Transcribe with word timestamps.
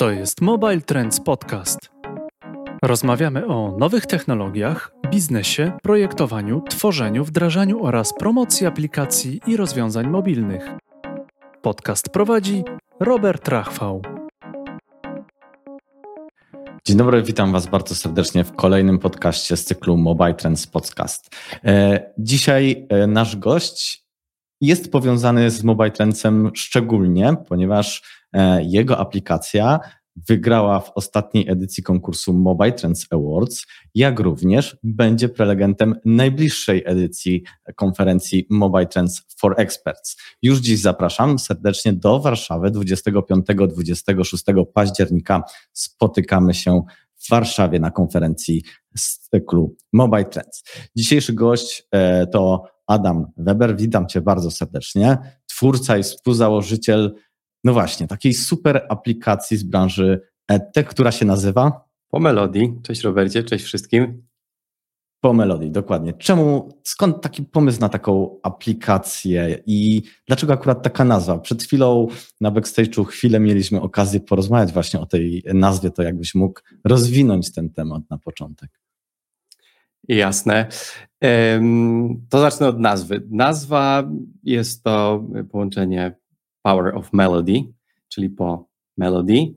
To 0.00 0.10
jest 0.10 0.40
Mobile 0.40 0.80
Trends 0.80 1.20
Podcast. 1.20 1.90
Rozmawiamy 2.82 3.46
o 3.46 3.76
nowych 3.78 4.06
technologiach, 4.06 4.92
biznesie, 5.10 5.72
projektowaniu, 5.82 6.62
tworzeniu, 6.70 7.24
wdrażaniu 7.24 7.84
oraz 7.84 8.12
promocji 8.18 8.66
aplikacji 8.66 9.40
i 9.46 9.56
rozwiązań 9.56 10.06
mobilnych. 10.06 10.70
Podcast 11.62 12.08
prowadzi 12.08 12.64
Robert 13.00 13.48
Rachwał. 13.48 14.02
Dzień 16.86 16.96
dobry, 16.96 17.22
witam 17.22 17.52
Was 17.52 17.66
bardzo 17.66 17.94
serdecznie 17.94 18.44
w 18.44 18.52
kolejnym 18.52 18.98
podcaście 18.98 19.56
z 19.56 19.64
cyklu 19.64 19.96
Mobile 19.96 20.34
Trends 20.34 20.66
Podcast. 20.66 21.36
E, 21.64 22.02
dzisiaj 22.18 22.86
e, 22.88 23.06
nasz 23.06 23.36
gość 23.36 24.09
jest 24.60 24.92
powiązany 24.92 25.50
z 25.50 25.64
Mobile 25.64 25.90
Trendsem 25.90 26.50
szczególnie, 26.54 27.36
ponieważ 27.48 28.02
e, 28.32 28.64
jego 28.64 28.98
aplikacja 28.98 29.80
wygrała 30.28 30.80
w 30.80 30.90
ostatniej 30.94 31.50
edycji 31.50 31.82
konkursu 31.82 32.32
Mobile 32.32 32.72
Trends 32.72 33.06
Awards, 33.10 33.66
jak 33.94 34.20
również 34.20 34.76
będzie 34.82 35.28
prelegentem 35.28 35.94
najbliższej 36.04 36.82
edycji 36.86 37.42
konferencji 37.76 38.46
Mobile 38.50 38.86
Trends 38.86 39.22
for 39.38 39.54
Experts. 39.56 40.16
Już 40.42 40.58
dziś 40.58 40.80
zapraszam 40.80 41.38
serdecznie 41.38 41.92
do 41.92 42.20
Warszawy 42.20 42.70
25-26 42.70 44.64
października. 44.74 45.42
Spotykamy 45.72 46.54
się 46.54 46.82
w 47.16 47.30
Warszawie 47.30 47.80
na 47.80 47.90
konferencji 47.90 48.62
z 48.96 49.18
cyklu 49.18 49.76
Mobile 49.92 50.24
Trends. 50.24 50.62
Dzisiejszy 50.96 51.32
gość 51.32 51.86
e, 51.92 52.26
to 52.26 52.64
Adam 52.90 53.26
Weber. 53.36 53.76
Witam 53.76 54.08
Cię 54.08 54.20
bardzo 54.20 54.50
serdecznie. 54.50 55.18
Twórca 55.46 55.98
i 55.98 56.02
współzałożyciel 56.02 57.14
no 57.64 57.72
właśnie, 57.72 58.06
takiej 58.06 58.34
super 58.34 58.86
aplikacji 58.88 59.56
z 59.56 59.62
branży 59.62 60.20
EdTech, 60.48 60.88
która 60.88 61.12
się 61.12 61.24
nazywa? 61.24 61.84
Po 62.08 62.20
Melodii. 62.20 62.74
Cześć 62.82 63.02
Robercie, 63.02 63.44
cześć 63.44 63.64
wszystkim. 63.64 64.22
Po 65.20 65.32
Melodii, 65.32 65.70
dokładnie. 65.70 66.12
Czemu, 66.12 66.68
skąd 66.84 67.22
taki 67.22 67.42
pomysł 67.42 67.80
na 67.80 67.88
taką 67.88 68.38
aplikację 68.42 69.62
i 69.66 70.02
dlaczego 70.26 70.52
akurat 70.52 70.82
taka 70.82 71.04
nazwa? 71.04 71.38
Przed 71.38 71.62
chwilą 71.62 72.08
na 72.40 72.50
backstage'u 72.50 73.04
chwilę 73.04 73.40
mieliśmy 73.40 73.80
okazję 73.80 74.20
porozmawiać 74.20 74.72
właśnie 74.72 75.00
o 75.00 75.06
tej 75.06 75.42
nazwie, 75.54 75.90
to 75.90 76.02
jakbyś 76.02 76.34
mógł 76.34 76.60
rozwinąć 76.84 77.52
ten 77.52 77.70
temat 77.70 78.02
na 78.10 78.18
początek. 78.18 78.79
Jasne. 80.08 80.66
To 82.28 82.40
zacznę 82.40 82.68
od 82.68 82.80
nazwy. 82.80 83.22
Nazwa 83.30 84.10
jest 84.42 84.82
to 84.84 85.24
połączenie 85.50 86.16
Power 86.62 86.96
of 86.96 87.12
Melody, 87.12 87.62
czyli 88.08 88.30
po 88.30 88.68
Melody. 88.96 89.54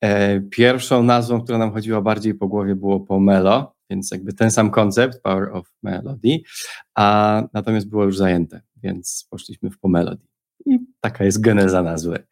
E, 0.00 0.40
pierwszą 0.40 1.02
nazwą, 1.02 1.40
która 1.40 1.58
nam 1.58 1.72
chodziła 1.72 2.00
bardziej 2.00 2.34
po 2.34 2.48
głowie, 2.48 2.74
było 2.74 3.00
Pomelo, 3.00 3.74
więc 3.90 4.10
jakby 4.10 4.32
ten 4.32 4.50
sam 4.50 4.70
koncept, 4.70 5.22
Power 5.22 5.48
of 5.56 5.72
Melody, 5.82 6.38
a 6.94 7.42
natomiast 7.52 7.88
było 7.88 8.04
już 8.04 8.16
zajęte, 8.16 8.60
więc 8.76 9.26
poszliśmy 9.30 9.70
w 9.70 9.78
Pomelody. 9.78 10.26
I 10.66 10.78
taka 11.00 11.24
jest 11.24 11.40
geneza 11.40 11.82
nazwy. 11.82 12.26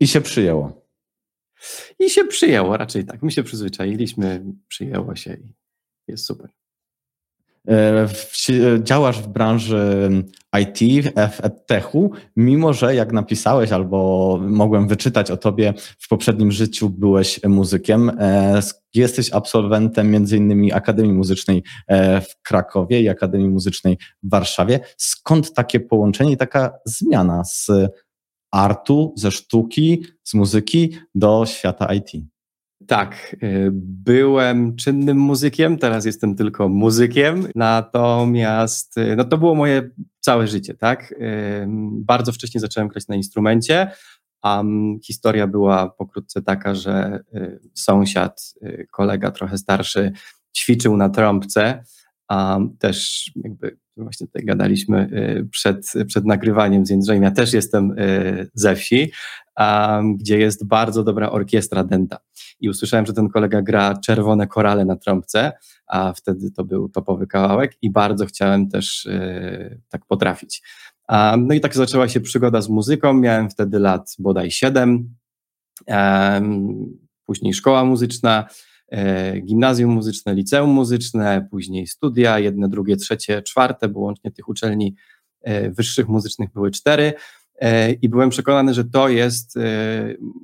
I 0.00 0.06
się 0.06 0.20
przyjęło. 0.20 0.86
I 1.98 2.10
się 2.10 2.24
przyjęło, 2.24 2.76
raczej 2.76 3.04
tak. 3.04 3.22
My 3.22 3.30
się 3.30 3.42
przyzwyczailiśmy, 3.42 4.44
przyjęło 4.68 5.16
się 5.16 5.34
i 5.34 5.54
jest 6.10 6.24
super. 6.24 6.48
E, 7.68 8.08
działasz 8.82 9.22
w 9.22 9.28
branży 9.28 10.10
IT, 10.60 11.06
w 11.16 11.44
EdTechu, 11.44 12.12
mimo 12.36 12.72
że 12.72 12.94
jak 12.94 13.12
napisałeś 13.12 13.72
albo 13.72 14.38
mogłem 14.42 14.88
wyczytać 14.88 15.30
o 15.30 15.36
tobie 15.36 15.74
w 15.98 16.08
poprzednim 16.08 16.52
życiu 16.52 16.90
byłeś 16.90 17.40
muzykiem. 17.44 18.10
E, 18.18 18.60
jesteś 18.94 19.32
absolwentem 19.32 20.14
innymi 20.14 20.72
Akademii 20.72 21.12
Muzycznej 21.12 21.62
e, 21.86 22.20
w 22.20 22.42
Krakowie 22.42 23.00
i 23.00 23.08
Akademii 23.08 23.48
Muzycznej 23.48 23.98
w 24.22 24.30
Warszawie. 24.30 24.80
Skąd 24.96 25.54
takie 25.54 25.80
połączenie 25.80 26.32
i 26.32 26.36
taka 26.36 26.72
zmiana 26.84 27.44
z 27.44 27.70
artu, 28.52 29.14
ze 29.16 29.30
sztuki, 29.30 30.04
z 30.24 30.34
muzyki 30.34 30.96
do 31.14 31.46
świata 31.46 31.94
IT? 31.94 32.24
Tak, 32.86 33.36
y, 33.42 33.70
byłem 33.72 34.76
czynnym 34.76 35.18
muzykiem, 35.18 35.78
teraz 35.78 36.04
jestem 36.04 36.34
tylko 36.36 36.68
muzykiem, 36.68 37.46
natomiast 37.54 38.98
y, 38.98 39.16
no 39.16 39.24
to 39.24 39.38
było 39.38 39.54
moje 39.54 39.90
całe 40.20 40.46
życie, 40.46 40.74
tak? 40.74 41.12
Y, 41.12 41.16
bardzo 41.92 42.32
wcześnie 42.32 42.60
zacząłem 42.60 42.88
grać 42.88 43.08
na 43.08 43.16
instrumencie, 43.16 43.90
a 44.42 44.62
historia 45.04 45.46
była 45.46 45.90
pokrótce 45.90 46.42
taka, 46.42 46.74
że 46.74 47.20
sąsiad, 47.74 48.54
kolega 48.90 49.30
trochę 49.30 49.58
starszy 49.58 50.12
ćwiczył 50.56 50.96
na 50.96 51.08
trąbce, 51.08 51.84
a 52.28 52.58
też 52.78 53.30
jakby 53.36 53.78
właśnie 53.96 54.26
tutaj 54.26 54.44
gadaliśmy 54.44 55.08
przed, 55.50 55.92
przed 56.06 56.24
nagrywaniem 56.24 56.86
z 56.86 56.90
Jędrzejem, 56.90 57.22
ja 57.22 57.30
też 57.30 57.52
jestem 57.52 57.94
ze 58.54 58.76
wsi, 58.76 59.12
gdzie 60.16 60.38
jest 60.38 60.66
bardzo 60.66 61.04
dobra 61.04 61.30
orkiestra 61.30 61.84
denta. 61.84 62.18
I 62.60 62.68
usłyszałem, 62.68 63.06
że 63.06 63.12
ten 63.12 63.28
kolega 63.28 63.62
gra 63.62 63.94
czerwone 64.04 64.46
korale 64.46 64.84
na 64.84 64.96
trąbce, 64.96 65.52
a 65.86 66.12
wtedy 66.12 66.50
to 66.50 66.64
był 66.64 66.88
topowy 66.88 67.26
kawałek 67.26 67.76
i 67.82 67.90
bardzo 67.90 68.26
chciałem 68.26 68.68
też 68.68 69.06
e, 69.06 69.78
tak 69.88 70.06
potrafić. 70.06 70.62
No 71.38 71.54
i 71.54 71.60
tak 71.60 71.74
zaczęła 71.74 72.08
się 72.08 72.20
przygoda 72.20 72.60
z 72.60 72.68
muzyką. 72.68 73.14
Miałem 73.14 73.50
wtedy 73.50 73.78
lat 73.78 74.14
bodaj 74.18 74.50
7. 74.50 75.14
Później 77.26 77.54
szkoła 77.54 77.84
muzyczna, 77.84 78.48
e, 78.88 79.40
gimnazjum 79.40 79.90
muzyczne, 79.90 80.34
liceum 80.34 80.70
muzyczne, 80.70 81.48
później 81.50 81.86
studia, 81.86 82.38
jedne, 82.38 82.68
drugie, 82.68 82.96
trzecie, 82.96 83.42
czwarte, 83.42 83.88
bo 83.88 84.00
łącznie 84.00 84.30
tych 84.30 84.48
uczelni 84.48 84.96
e, 85.42 85.70
wyższych 85.70 86.08
muzycznych 86.08 86.52
były 86.52 86.70
cztery. 86.70 87.12
E, 87.60 87.92
I 87.92 88.08
byłem 88.08 88.30
przekonany, 88.30 88.74
że 88.74 88.84
to 88.84 89.08
jest 89.08 89.56
e, 89.56 89.60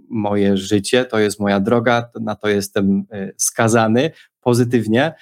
moje 0.09 0.57
życie, 0.57 1.05
to 1.05 1.19
jest 1.19 1.41
moja 1.41 1.61
droga, 1.61 2.11
na 2.21 2.35
to 2.35 2.49
jestem 2.49 3.05
e, 3.11 3.33
skazany 3.37 4.11
pozytywnie. 4.41 5.15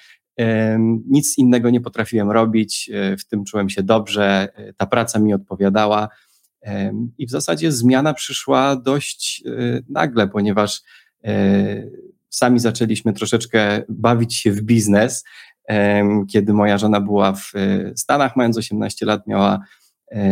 Nic 1.07 1.37
innego 1.37 1.69
nie 1.69 1.81
potrafiłem 1.81 2.31
robić, 2.31 2.91
w 3.19 3.25
tym 3.25 3.43
czułem 3.43 3.69
się 3.69 3.83
dobrze, 3.83 4.47
ta 4.77 4.85
praca 4.85 5.19
mi 5.19 5.33
odpowiadała. 5.33 6.09
I 7.17 7.27
w 7.27 7.29
zasadzie 7.29 7.71
zmiana 7.71 8.13
przyszła 8.13 8.75
dość 8.75 9.43
nagle, 9.89 10.27
ponieważ 10.27 10.81
sami 12.29 12.59
zaczęliśmy 12.59 13.13
troszeczkę 13.13 13.81
bawić 13.89 14.35
się 14.35 14.51
w 14.51 14.61
biznes. 14.61 15.23
Kiedy 16.31 16.53
moja 16.53 16.77
żona 16.77 17.01
była 17.01 17.33
w 17.33 17.51
Stanach, 17.95 18.35
mając 18.35 18.57
18 18.57 19.05
lat, 19.05 19.27
miała 19.27 19.59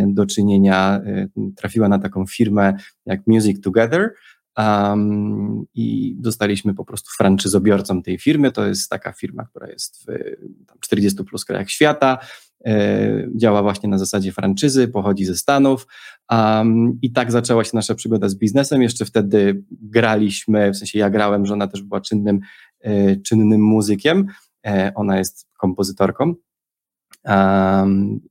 do 0.07 0.25
czynienia, 0.25 1.01
e, 1.05 1.27
trafiła 1.55 1.89
na 1.89 1.99
taką 1.99 2.25
firmę 2.25 2.73
jak 3.05 3.21
Music 3.27 3.61
Together, 3.61 4.13
Um, 4.57 5.66
I 5.73 6.16
dostaliśmy 6.19 6.73
po 6.73 6.85
prostu 6.85 7.09
franczyzobiorcą 7.17 8.01
tej 8.01 8.19
firmy. 8.19 8.51
To 8.51 8.66
jest 8.66 8.89
taka 8.89 9.11
firma, 9.11 9.45
która 9.45 9.67
jest 9.67 10.05
w 10.05 10.79
40 10.79 11.23
plus 11.23 11.45
krajach 11.45 11.69
świata. 11.69 12.17
E, 12.66 13.27
działa 13.35 13.61
właśnie 13.61 13.89
na 13.89 13.97
zasadzie 13.97 14.31
franczyzy, 14.31 14.88
pochodzi 14.88 15.25
ze 15.25 15.35
Stanów. 15.35 15.88
Um, 16.31 17.00
I 17.01 17.11
tak 17.11 17.31
zaczęła 17.31 17.63
się 17.63 17.71
nasza 17.73 17.95
przygoda 17.95 18.29
z 18.29 18.35
biznesem. 18.35 18.81
Jeszcze 18.81 19.05
wtedy 19.05 19.63
graliśmy, 19.71 20.71
w 20.71 20.77
sensie 20.77 21.00
ja 21.00 21.09
grałem, 21.09 21.45
żona 21.45 21.67
też 21.67 21.81
była 21.81 22.01
czynnym, 22.01 22.39
e, 22.81 23.15
czynnym 23.15 23.61
muzykiem. 23.61 24.25
E, 24.65 24.91
ona 24.95 25.17
jest 25.17 25.47
kompozytorką. 25.57 26.35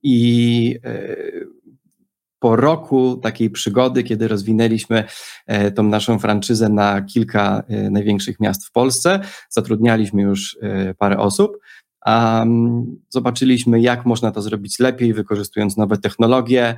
I 0.03 0.79
e, 0.85 1.17
po 2.39 2.57
roku 2.57 3.17
takiej 3.17 3.51
przygody, 3.51 4.03
kiedy 4.03 4.29
rozwinęliśmy 4.29 5.05
e, 5.47 5.71
tą 5.71 5.83
naszą 5.83 6.19
franczyzę 6.19 6.69
na 6.69 7.03
kilka 7.03 7.63
e, 7.69 7.91
największych 7.91 8.41
miast 8.41 8.67
w 8.67 8.73
Polsce, 8.73 9.21
zatrudnialiśmy 9.51 10.23
już 10.23 10.59
parę 10.99 11.19
osób. 11.19 11.59
Zobaczyliśmy, 13.09 13.81
jak 13.81 14.07
można 14.07 14.31
to 14.31 14.43
zrobić 14.43 14.79
lepiej, 14.79 15.15
wykorzystując 15.15 15.77
nowe 15.77 15.99
technologie, 15.99 16.77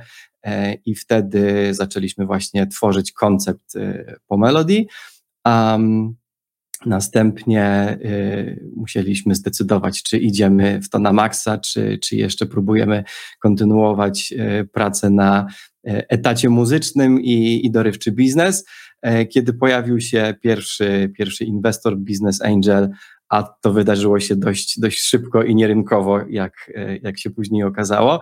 i 0.85 0.95
wtedy 0.95 1.73
zaczęliśmy 1.73 2.25
właśnie 2.25 2.67
tworzyć 2.67 3.11
koncept 3.11 3.73
po 4.27 4.37
Melody. 4.37 4.85
Następnie 6.85 7.97
y, 8.05 8.69
musieliśmy 8.75 9.35
zdecydować, 9.35 10.03
czy 10.03 10.17
idziemy 10.17 10.81
w 10.81 10.89
to 10.89 10.99
na 10.99 11.13
maksa, 11.13 11.57
czy, 11.57 11.97
czy 12.01 12.15
jeszcze 12.15 12.45
próbujemy 12.45 13.03
kontynuować 13.39 14.33
y, 14.61 14.67
pracę 14.73 15.09
na 15.09 15.47
y, 15.87 16.07
etacie 16.07 16.49
muzycznym 16.49 17.21
i, 17.21 17.65
i 17.65 17.71
dorywczy 17.71 18.11
biznes. 18.11 18.65
Y, 19.07 19.25
kiedy 19.25 19.53
pojawił 19.53 19.99
się 19.99 20.35
pierwszy, 20.41 21.11
pierwszy 21.17 21.45
inwestor, 21.45 21.97
Business 21.97 22.41
Angel, 22.41 22.89
a 23.29 23.43
to 23.43 23.73
wydarzyło 23.73 24.19
się 24.19 24.35
dość, 24.35 24.79
dość 24.79 25.01
szybko 25.01 25.43
i 25.43 25.55
nierynkowo, 25.55 26.19
jak, 26.29 26.71
jak 27.01 27.19
się 27.19 27.29
później 27.29 27.63
okazało. 27.63 28.21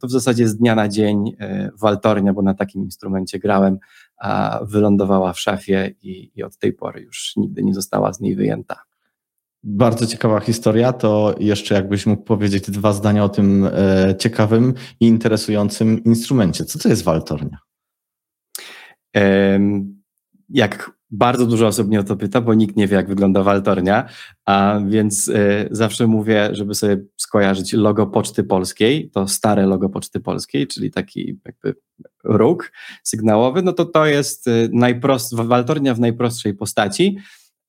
To 0.00 0.06
w 0.06 0.10
zasadzie 0.10 0.48
z 0.48 0.56
dnia 0.56 0.74
na 0.74 0.88
dzień 0.88 1.36
waltornia, 1.80 2.32
bo 2.32 2.42
na 2.42 2.54
takim 2.54 2.82
instrumencie 2.82 3.38
grałem, 3.38 3.78
a 4.16 4.60
wylądowała 4.62 5.32
w 5.32 5.40
szafie 5.40 5.94
i, 6.02 6.32
i 6.34 6.42
od 6.42 6.58
tej 6.58 6.72
pory 6.72 7.00
już 7.00 7.32
nigdy 7.36 7.62
nie 7.62 7.74
została 7.74 8.12
z 8.12 8.20
niej 8.20 8.36
wyjęta. 8.36 8.82
Bardzo 9.62 10.06
ciekawa 10.06 10.40
historia. 10.40 10.92
To 10.92 11.34
jeszcze 11.38 11.74
jakbyś 11.74 12.06
mógł 12.06 12.22
powiedzieć 12.22 12.70
dwa 12.70 12.92
zdania 12.92 13.24
o 13.24 13.28
tym 13.28 13.68
e, 13.72 14.14
ciekawym 14.18 14.74
i 15.00 15.06
interesującym 15.06 16.04
instrumencie. 16.04 16.64
Co 16.64 16.78
to 16.78 16.88
jest 16.88 17.04
waltornia? 17.04 17.58
Jak 20.48 20.97
bardzo 21.10 21.46
dużo 21.46 21.66
osób 21.66 21.88
mnie 21.88 22.00
o 22.00 22.04
to 22.04 22.16
pyta, 22.16 22.40
bo 22.40 22.54
nikt 22.54 22.76
nie 22.76 22.88
wie, 22.88 22.96
jak 22.96 23.08
wygląda 23.08 23.42
waltornia, 23.42 24.08
a 24.44 24.80
więc 24.88 25.28
e, 25.28 25.68
zawsze 25.70 26.06
mówię, 26.06 26.48
żeby 26.52 26.74
sobie 26.74 26.96
skojarzyć 27.16 27.72
logo 27.72 28.06
Poczty 28.06 28.44
Polskiej, 28.44 29.10
to 29.10 29.28
stare 29.28 29.66
logo 29.66 29.88
Poczty 29.88 30.20
Polskiej, 30.20 30.66
czyli 30.66 30.90
taki 30.90 31.40
jakby 31.44 31.74
róg 32.24 32.72
sygnałowy, 33.02 33.62
no 33.62 33.72
to 33.72 33.84
to 33.84 34.06
jest 34.06 34.48
e, 34.48 34.50
najprost, 34.72 35.34
waltornia 35.34 35.94
w 35.94 36.00
najprostszej 36.00 36.54
postaci. 36.54 37.18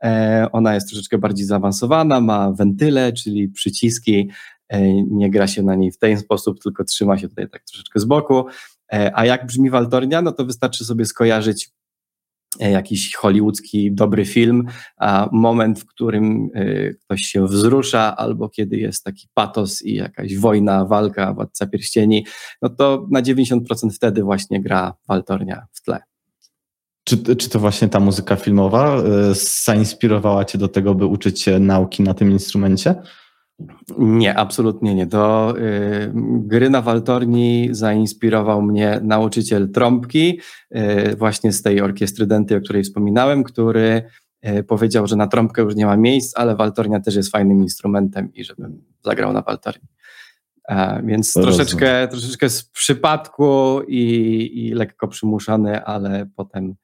E, 0.03 0.47
ona 0.51 0.73
jest 0.73 0.87
troszeczkę 0.87 1.17
bardziej 1.17 1.45
zaawansowana, 1.45 2.21
ma 2.21 2.51
wentyle, 2.51 3.13
czyli 3.13 3.49
przyciski. 3.49 4.29
E, 4.69 5.03
nie 5.03 5.31
gra 5.31 5.47
się 5.47 5.63
na 5.63 5.75
niej 5.75 5.91
w 5.91 5.97
ten 5.97 6.17
sposób, 6.17 6.59
tylko 6.63 6.83
trzyma 6.83 7.17
się 7.17 7.29
tutaj 7.29 7.49
tak 7.49 7.63
troszeczkę 7.63 7.99
z 7.99 8.05
boku. 8.05 8.45
E, 8.93 9.11
a 9.15 9.25
jak 9.25 9.45
brzmi 9.45 9.69
waltornia, 9.69 10.21
no 10.21 10.31
to 10.31 10.45
wystarczy 10.45 10.85
sobie 10.85 11.05
skojarzyć 11.05 11.71
jakiś 12.59 13.15
hollywoodzki 13.15 13.91
dobry 13.91 14.25
film, 14.25 14.65
a 14.97 15.29
moment, 15.31 15.79
w 15.79 15.85
którym 15.85 16.49
ktoś 17.01 17.21
się 17.21 17.47
wzrusza, 17.47 18.15
albo 18.17 18.49
kiedy 18.49 18.77
jest 18.77 19.03
taki 19.03 19.27
patos 19.33 19.81
i 19.81 19.93
jakaś 19.93 20.37
wojna, 20.37 20.85
walka, 20.85 21.33
władca 21.33 21.67
pierścieni, 21.67 22.25
no 22.61 22.69
to 22.69 23.07
na 23.11 23.21
90% 23.21 23.59
wtedy 23.93 24.23
właśnie 24.23 24.61
gra 24.61 24.93
waltornia 25.07 25.65
w 25.73 25.81
tle. 25.81 25.99
Czy, 27.03 27.35
czy 27.35 27.49
to 27.49 27.59
właśnie 27.59 27.89
ta 27.89 27.99
muzyka 27.99 28.35
filmowa 28.35 28.97
e, 28.97 29.01
zainspirowała 29.63 30.45
Cię 30.45 30.57
do 30.57 30.67
tego, 30.67 30.95
by 30.95 31.05
uczyć 31.05 31.41
się 31.41 31.59
nauki 31.59 32.03
na 32.03 32.13
tym 32.13 32.31
instrumencie? 32.31 32.95
Nie, 33.97 34.37
absolutnie 34.37 34.95
nie. 34.95 35.05
Do 35.05 35.53
y, 35.57 36.11
gry 36.15 36.69
na 36.69 36.81
waltorni 36.81 37.69
zainspirował 37.71 38.61
mnie 38.61 38.99
nauczyciel 39.03 39.71
trąbki, 39.71 40.39
y, 40.75 41.15
właśnie 41.15 41.51
z 41.53 41.61
tej 41.61 41.81
orkiestry 41.81 42.27
Denty, 42.27 42.55
o 42.55 42.61
której 42.61 42.83
wspominałem, 42.83 43.43
który 43.43 44.03
y, 44.47 44.63
powiedział, 44.63 45.07
że 45.07 45.15
na 45.15 45.27
trąbkę 45.27 45.61
już 45.61 45.75
nie 45.75 45.85
ma 45.85 45.97
miejsc, 45.97 46.37
ale 46.37 46.55
waltornia 46.55 46.99
też 46.99 47.15
jest 47.15 47.31
fajnym 47.31 47.61
instrumentem 47.61 48.33
i 48.33 48.43
żebym 48.43 48.81
zagrał 49.05 49.33
na 49.33 49.41
waltorni. 49.41 49.87
A, 50.67 51.01
więc 51.01 51.33
troszeczkę, 51.33 52.07
troszeczkę 52.07 52.49
z 52.49 52.63
przypadku 52.63 53.81
i, 53.87 54.51
i 54.53 54.73
lekko 54.73 55.07
przymuszony, 55.07 55.83
ale 55.83 56.29
potem 56.35 56.75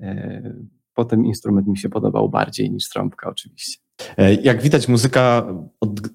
E, 0.00 0.54
potem 0.94 1.26
instrument 1.26 1.66
mi 1.66 1.78
się 1.78 1.88
podobał 1.88 2.28
bardziej 2.28 2.70
niż 2.70 2.88
trąbka 2.88 3.30
oczywiście. 3.30 3.78
E, 4.16 4.34
jak 4.34 4.62
widać, 4.62 4.88
muzyka 4.88 5.46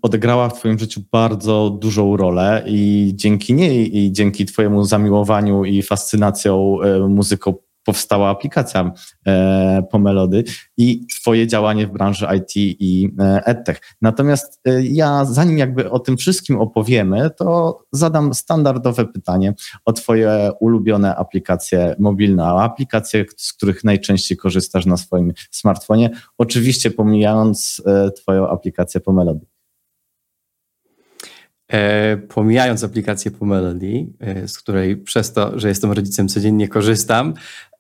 odegrała 0.02 0.50
w 0.50 0.60
Twoim 0.60 0.80
życiu 0.80 1.02
bardzo 1.12 1.70
dużą 1.82 2.18
rolę 2.18 2.64
i 2.68 3.12
dzięki 3.16 3.54
niej 3.54 3.98
i 3.98 4.12
dzięki 4.12 4.46
Twojemu 4.46 4.84
zamiłowaniu 4.84 5.66
i 5.66 5.82
fascynacją 5.82 6.78
e, 6.82 7.00
muzyką 7.00 7.54
powstała 7.84 8.30
aplikacja 8.30 8.92
e, 9.28 9.84
Pomelody 9.92 10.44
i 10.78 11.08
Twoje 11.22 11.48
działanie 11.48 11.88
w 11.88 11.92
branży 11.92 12.28
IT 12.38 12.52
i 12.56 13.10
e, 13.20 13.46
EdTech. 13.46 13.82
Natomiast 14.02 14.62
e, 14.66 14.84
ja, 14.84 15.26
zanim 15.26 15.58
jakby 15.58 15.92
o 15.92 16.00
tym 16.00 16.18
wszystkim 16.18 16.60
opowiemy, 16.60 17.30
to 17.38 17.80
zadam 17.92 18.34
standardowe 18.34 19.06
pytanie 19.06 19.54
o 19.86 19.94
Twoje 19.94 20.52
ulubione 20.60 21.16
aplikacje 21.16 21.96
mobilne, 22.00 22.46
aplikacje, 22.46 23.26
z 23.38 23.54
których 23.54 23.84
najczęściej 23.84 24.38
korzystasz 24.38 24.86
na 24.86 24.98
swoim 24.98 25.34
smartfonie, 25.52 26.10
oczywiście 26.38 26.92
pomijając 26.92 27.82
Twoją 28.16 28.50
aplikację 28.50 29.02
Pomelody. 29.02 29.46
E, 31.74 32.18
pomijając 32.18 32.84
aplikację 32.84 33.32
Pomelody, 33.32 34.08
e, 34.20 34.48
z 34.48 34.58
której 34.58 34.98
przez 34.98 35.34
to, 35.34 35.60
że 35.60 35.68
jestem 35.70 35.92
rodzicem 35.92 36.28
codziennie 36.28 36.68
korzystam, 36.68 37.34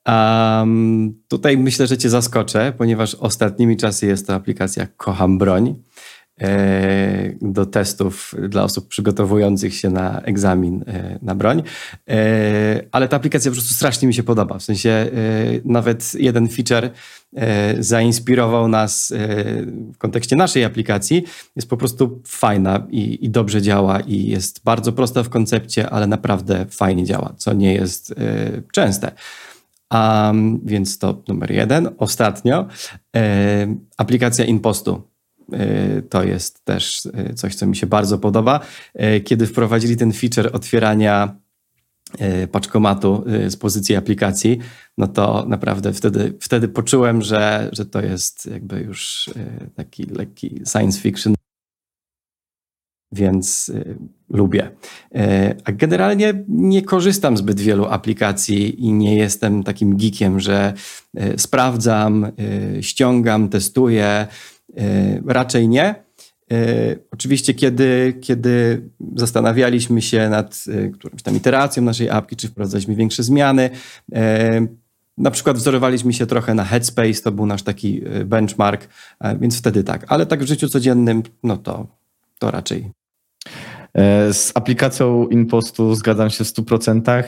Um, 0.07 1.13
tutaj 1.27 1.57
myślę, 1.57 1.87
że 1.87 1.97
Cię 1.97 2.09
zaskoczę, 2.09 2.73
ponieważ 2.77 3.15
ostatnimi 3.15 3.77
czasy 3.77 4.07
jest 4.07 4.27
to 4.27 4.33
aplikacja 4.33 4.87
Kocham 4.97 5.37
Broń 5.37 5.75
e, 6.41 7.33
do 7.41 7.65
testów 7.65 8.35
dla 8.49 8.63
osób 8.63 8.87
przygotowujących 8.87 9.75
się 9.75 9.89
na 9.89 10.21
egzamin 10.21 10.83
e, 10.87 11.19
na 11.21 11.35
broń. 11.35 11.63
E, 12.09 12.15
ale 12.91 13.07
ta 13.07 13.17
aplikacja 13.17 13.51
po 13.51 13.55
prostu 13.55 13.73
strasznie 13.73 14.07
mi 14.07 14.13
się 14.13 14.23
podoba. 14.23 14.59
W 14.59 14.63
sensie 14.63 15.09
nawet 15.65 16.13
jeden 16.13 16.47
feature 16.49 16.89
zainspirował 17.79 18.67
nas 18.67 19.13
w 19.93 19.97
kontekście 19.97 20.35
naszej 20.35 20.63
aplikacji. 20.63 21.23
Jest 21.55 21.69
po 21.69 21.77
prostu 21.77 22.21
fajna 22.27 22.87
i, 22.89 23.25
i, 23.25 23.29
dobrze 23.29 23.61
działa 23.61 23.99
i 23.99 24.27
jest 24.27 24.63
bardzo 24.63 24.91
prosta 24.91 25.23
w 25.23 25.29
koncepcie, 25.29 25.89
ale 25.89 26.07
naprawdę 26.07 26.65
fajnie 26.69 27.05
działa, 27.05 27.33
co 27.37 27.53
nie 27.53 27.73
jest 27.73 28.13
częste. 28.71 29.11
Um, 29.93 30.61
więc 30.65 30.97
to 30.97 31.23
numer 31.27 31.51
jeden. 31.51 31.89
Ostatnio 31.97 32.67
e, 33.15 33.75
aplikacja 33.97 34.45
InPostu. 34.45 35.01
E, 35.53 36.01
to 36.01 36.23
jest 36.23 36.65
też 36.65 37.07
e, 37.13 37.33
coś, 37.33 37.55
co 37.55 37.67
mi 37.67 37.75
się 37.75 37.87
bardzo 37.87 38.17
podoba. 38.17 38.59
E, 38.93 39.19
kiedy 39.19 39.47
wprowadzili 39.47 39.97
ten 39.97 40.13
feature 40.13 40.49
otwierania 40.53 41.35
e, 42.19 42.47
paczkomatu 42.47 43.23
e, 43.27 43.49
z 43.49 43.57
pozycji 43.57 43.95
aplikacji, 43.95 44.59
no 44.97 45.07
to 45.07 45.45
naprawdę 45.47 45.93
wtedy, 45.93 46.37
wtedy 46.41 46.67
poczułem, 46.67 47.21
że, 47.21 47.69
że 47.73 47.85
to 47.85 48.01
jest 48.01 48.45
jakby 48.45 48.79
już 48.79 49.29
taki 49.75 50.03
lekki 50.03 50.61
science 50.71 50.99
fiction 50.99 51.33
więc 53.13 53.69
y, 53.69 53.97
lubię. 54.29 54.69
Y, 55.15 55.19
a 55.65 55.71
generalnie 55.71 56.33
nie 56.47 56.81
korzystam 56.81 57.37
zbyt 57.37 57.59
wielu 57.59 57.85
aplikacji 57.85 58.85
i 58.85 58.93
nie 58.93 59.17
jestem 59.17 59.63
takim 59.63 59.97
geekiem, 59.97 60.39
że 60.39 60.73
y, 61.19 61.33
sprawdzam, 61.37 62.31
ściągam, 62.81 63.49
testuję. 63.49 64.27
Raczej 65.27 65.67
nie. 65.67 65.95
Oczywiście, 67.11 67.53
kiedy, 67.53 68.17
kiedy 68.21 68.81
zastanawialiśmy 69.15 70.01
się 70.01 70.29
nad 70.29 70.63
którąś 70.93 71.21
tam 71.23 71.35
iteracją 71.35 71.83
naszej 71.83 72.09
apki, 72.09 72.35
czy 72.35 72.47
wprowadzaliśmy 72.47 72.95
większe 72.95 73.23
zmiany, 73.23 73.69
na 75.17 75.31
przykład 75.31 75.57
wzorowaliśmy 75.57 76.13
się 76.13 76.25
trochę 76.25 76.53
na 76.53 76.63
Headspace, 76.63 77.21
to 77.23 77.31
był 77.31 77.45
nasz 77.45 77.63
taki 77.63 78.01
benchmark, 78.25 78.87
więc 79.39 79.57
wtedy 79.57 79.83
tak. 79.83 80.05
Ale 80.07 80.25
tak 80.25 80.43
w 80.43 80.47
życiu 80.47 80.69
codziennym, 80.69 81.23
no 81.43 81.57
to, 81.57 81.87
to 82.39 82.51
raczej 82.51 82.91
E, 83.02 83.02
z 84.31 84.51
aplikacją 84.55 85.27
InPostu 85.27 85.95
zgadzam 85.95 86.29
się 86.29 86.43
w 86.43 86.47
100%. 86.47 87.09
E, 87.09 87.23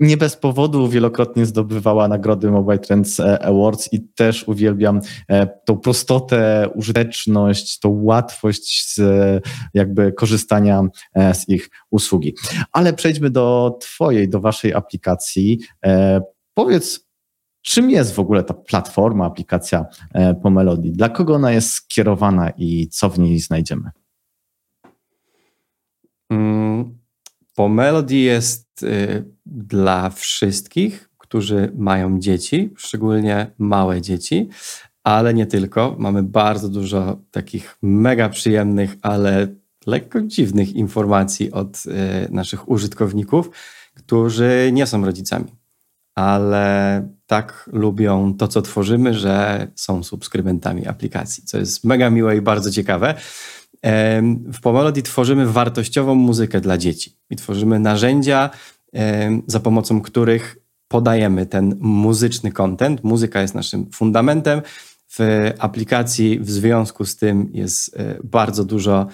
nie 0.00 0.16
bez 0.16 0.36
powodu 0.36 0.88
wielokrotnie 0.88 1.46
zdobywała 1.46 2.08
nagrody 2.08 2.50
Mobile 2.50 2.78
Trends 2.78 3.20
Awards 3.20 3.92
i 3.92 4.08
też 4.08 4.48
uwielbiam 4.48 5.00
e, 5.28 5.46
tą 5.46 5.78
prostotę, 5.78 6.68
użyteczność, 6.74 7.78
tą 7.78 8.02
łatwość 8.02 8.94
z 8.94 9.00
jakby 9.74 10.12
korzystania 10.12 10.82
z 11.32 11.48
ich 11.48 11.70
usługi. 11.90 12.34
Ale 12.72 12.92
przejdźmy 12.92 13.30
do 13.30 13.76
Twojej, 13.80 14.28
do 14.28 14.40
Waszej 14.40 14.74
aplikacji. 14.74 15.60
Powiedz, 16.54 17.06
czym 17.62 17.90
jest 17.90 18.14
w 18.14 18.18
ogóle 18.18 18.42
ta 18.42 18.54
platforma, 18.54 19.26
aplikacja 19.26 19.86
po 20.42 20.50
Melodii? 20.50 20.92
Dla 20.92 21.08
kogo 21.08 21.34
ona 21.34 21.52
jest 21.52 21.70
skierowana 21.70 22.50
i 22.50 22.88
co 22.88 23.10
w 23.10 23.18
niej 23.18 23.38
znajdziemy? 23.38 23.90
Mm, 26.30 26.98
po 27.54 27.68
Melody 27.68 28.16
jest 28.16 28.82
y, 28.82 29.24
dla 29.46 30.10
wszystkich, 30.10 31.10
którzy 31.18 31.72
mają 31.76 32.20
dzieci, 32.20 32.74
szczególnie 32.76 33.50
małe 33.58 34.00
dzieci, 34.00 34.48
ale 35.04 35.34
nie 35.34 35.46
tylko. 35.46 35.96
Mamy 35.98 36.22
bardzo 36.22 36.68
dużo 36.68 37.18
takich 37.30 37.76
mega 37.82 38.28
przyjemnych, 38.28 38.96
ale 39.02 39.48
lekko 39.86 40.20
dziwnych 40.20 40.72
informacji 40.72 41.52
od 41.52 41.82
y, 41.86 41.90
naszych 42.30 42.68
użytkowników, 42.68 43.50
którzy 43.94 44.70
nie 44.72 44.86
są 44.86 45.04
rodzicami, 45.04 45.52
ale 46.14 47.08
tak 47.26 47.70
lubią 47.72 48.34
to, 48.34 48.48
co 48.48 48.62
tworzymy, 48.62 49.14
że 49.14 49.68
są 49.74 50.02
subskrybentami 50.02 50.86
aplikacji, 50.86 51.44
co 51.44 51.58
jest 51.58 51.84
mega 51.84 52.10
miłe 52.10 52.36
i 52.36 52.40
bardzo 52.40 52.70
ciekawe. 52.70 53.14
W 54.52 54.60
Pomelody 54.62 55.02
tworzymy 55.02 55.46
wartościową 55.46 56.14
muzykę 56.14 56.60
dla 56.60 56.78
dzieci 56.78 57.16
i 57.30 57.36
tworzymy 57.36 57.78
narzędzia, 57.78 58.50
za 59.46 59.60
pomocą 59.60 60.00
których 60.00 60.56
podajemy 60.88 61.46
ten 61.46 61.76
muzyczny 61.80 62.52
content. 62.52 63.04
Muzyka 63.04 63.42
jest 63.42 63.54
naszym 63.54 63.90
fundamentem, 63.90 64.62
W 65.18 65.52
aplikacji 65.58 66.40
w 66.40 66.50
związku 66.50 67.04
z 67.04 67.16
tym 67.16 67.50
jest 67.52 67.98
bardzo 68.24 68.64
dużo 68.64 69.06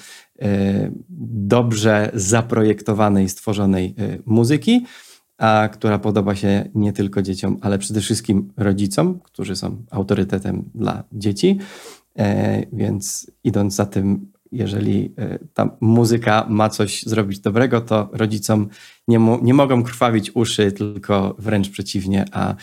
dobrze 1.28 2.11
zaprojektowanej, 2.14 3.28
stworzonej 3.28 3.95
muzyki 4.26 4.87
a 5.42 5.69
która 5.73 5.99
podoba 5.99 6.35
się 6.35 6.69
nie 6.75 6.92
tylko 6.92 7.23
dzieciom, 7.23 7.57
ale 7.61 7.78
przede 7.78 8.00
wszystkim 8.00 8.52
rodzicom, 8.57 9.21
którzy 9.21 9.57
są 9.57 9.85
autorytetem 9.90 10.71
dla 10.75 11.04
dzieci. 11.12 11.59
E, 12.19 12.62
więc 12.73 13.31
idąc 13.45 13.75
za 13.75 13.87
tym, 13.87 14.32
jeżeli 14.52 15.14
e, 15.18 15.38
ta 15.54 15.76
muzyka 15.80 16.47
ma 16.49 16.68
coś 16.68 17.02
zrobić 17.02 17.40
dobrego, 17.40 17.80
to 17.80 18.11
rodzicom 18.12 18.68
nie, 19.09 19.38
nie 19.42 19.54
mogą 19.54 19.82
krwawić 19.82 20.30
uszy, 20.35 20.73
tylko 20.73 21.37
wręcz 21.38 21.71
przeciwnie. 21.71 22.25
A 22.32 22.54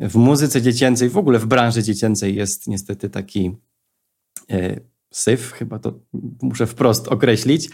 w 0.00 0.16
muzyce 0.16 0.62
dziecięcej, 0.62 1.08
w 1.08 1.16
ogóle 1.16 1.38
w 1.38 1.46
branży 1.46 1.82
dziecięcej 1.82 2.34
jest 2.34 2.68
niestety 2.68 3.10
taki 3.10 3.50
e, 4.50 4.80
syf, 5.12 5.52
chyba 5.52 5.78
to 5.78 5.92
muszę 6.42 6.66
wprost 6.66 7.08
określić, 7.08 7.70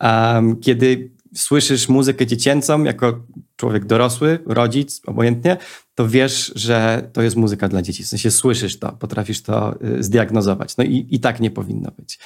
um, 0.00 0.60
kiedy 0.60 1.10
słyszysz 1.34 1.88
muzykę 1.88 2.26
dziecięcą 2.26 2.84
jako 2.84 3.26
człowiek 3.56 3.84
dorosły, 3.84 4.38
rodzic, 4.46 5.00
obojętnie, 5.06 5.56
to 5.94 6.08
wiesz, 6.08 6.52
że 6.54 7.10
to 7.12 7.22
jest 7.22 7.36
muzyka 7.36 7.68
dla 7.68 7.82
dzieci. 7.82 8.02
W 8.02 8.06
sensie 8.06 8.30
słyszysz 8.30 8.78
to, 8.78 8.92
potrafisz 8.92 9.42
to 9.42 9.82
y, 9.84 10.02
zdiagnozować. 10.02 10.76
No 10.76 10.84
i, 10.84 11.06
i 11.10 11.20
tak 11.20 11.40
nie 11.40 11.50
powinno 11.50 11.90
być. 11.90 12.18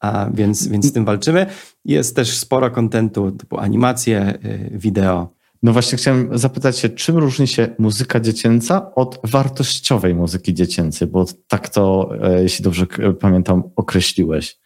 A 0.00 0.30
więc, 0.34 0.68
więc 0.68 0.86
z 0.86 0.92
tym 0.92 1.04
walczymy. 1.04 1.46
Jest 1.84 2.16
też 2.16 2.38
sporo 2.38 2.70
kontentu 2.70 3.32
typu 3.32 3.58
animacje, 3.58 4.38
y, 4.44 4.70
wideo. 4.78 5.40
No 5.62 5.72
właśnie 5.72 5.98
chciałem 5.98 6.38
zapytać 6.38 6.78
się, 6.78 6.88
czym 6.88 7.18
różni 7.18 7.48
się 7.48 7.68
muzyka 7.78 8.20
dziecięca 8.20 8.94
od 8.94 9.20
wartościowej 9.24 10.14
muzyki 10.14 10.54
dziecięcej, 10.54 11.08
bo 11.08 11.24
tak 11.48 11.68
to, 11.68 12.10
e, 12.22 12.42
jeśli 12.42 12.64
dobrze 12.64 12.86
pamiętam, 13.20 13.62
określiłeś. 13.76 14.58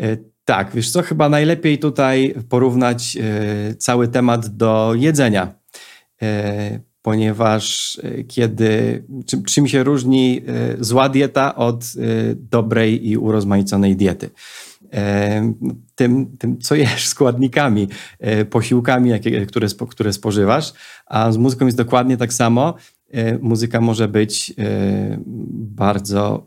E, 0.00 0.16
tak, 0.44 0.70
wiesz 0.74 0.90
co, 0.90 1.02
chyba 1.02 1.28
najlepiej 1.28 1.78
tutaj 1.78 2.34
porównać 2.48 3.16
e, 3.16 3.74
cały 3.74 4.08
temat 4.08 4.48
do 4.48 4.92
jedzenia, 4.96 5.54
ponieważ 7.04 7.98
e, 8.02 8.24
kiedy, 8.24 9.04
czym, 9.26 9.42
czym 9.42 9.66
się 9.66 9.82
różni 9.84 10.42
zła 10.80 11.08
dieta 11.08 11.54
od 11.54 11.84
dobrej 12.36 13.08
i 13.08 13.16
urozmaiconej 13.16 13.96
diety? 13.96 14.30
Tym, 15.94 16.36
tym, 16.38 16.58
co 16.58 16.74
jesz, 16.74 17.08
składnikami, 17.08 17.88
posiłkami, 18.50 19.10
jakie, 19.10 19.46
które, 19.46 19.68
które 19.88 20.12
spożywasz, 20.12 20.72
a 21.06 21.32
z 21.32 21.36
muzyką 21.36 21.64
jest 21.64 21.78
dokładnie 21.78 22.16
tak 22.16 22.32
samo. 22.32 22.74
Muzyka 23.40 23.80
może 23.80 24.08
być 24.08 24.54
bardzo 25.50 26.46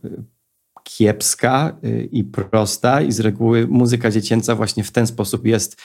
kiepska 0.87 1.77
y, 1.83 2.09
i 2.11 2.23
prosta 2.23 3.01
i 3.01 3.11
z 3.11 3.19
reguły 3.19 3.67
muzyka 3.67 4.11
dziecięca 4.11 4.55
właśnie 4.55 4.83
w 4.83 4.91
ten 4.91 5.07
sposób 5.07 5.45
jest 5.45 5.81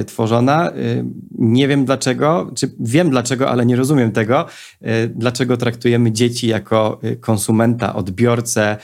y, 0.00 0.04
tworzona. 0.04 0.72
Y, 0.72 1.04
nie 1.38 1.68
wiem 1.68 1.84
dlaczego, 1.84 2.52
czy 2.54 2.74
wiem 2.80 3.10
dlaczego, 3.10 3.50
ale 3.50 3.66
nie 3.66 3.76
rozumiem 3.76 4.12
tego, 4.12 4.46
dlaczego 5.08 5.56
traktujemy 5.56 6.12
dzieci 6.12 6.46
jako 6.46 7.00
konsumenta, 7.20 7.94
odbiorcę, 7.94 8.76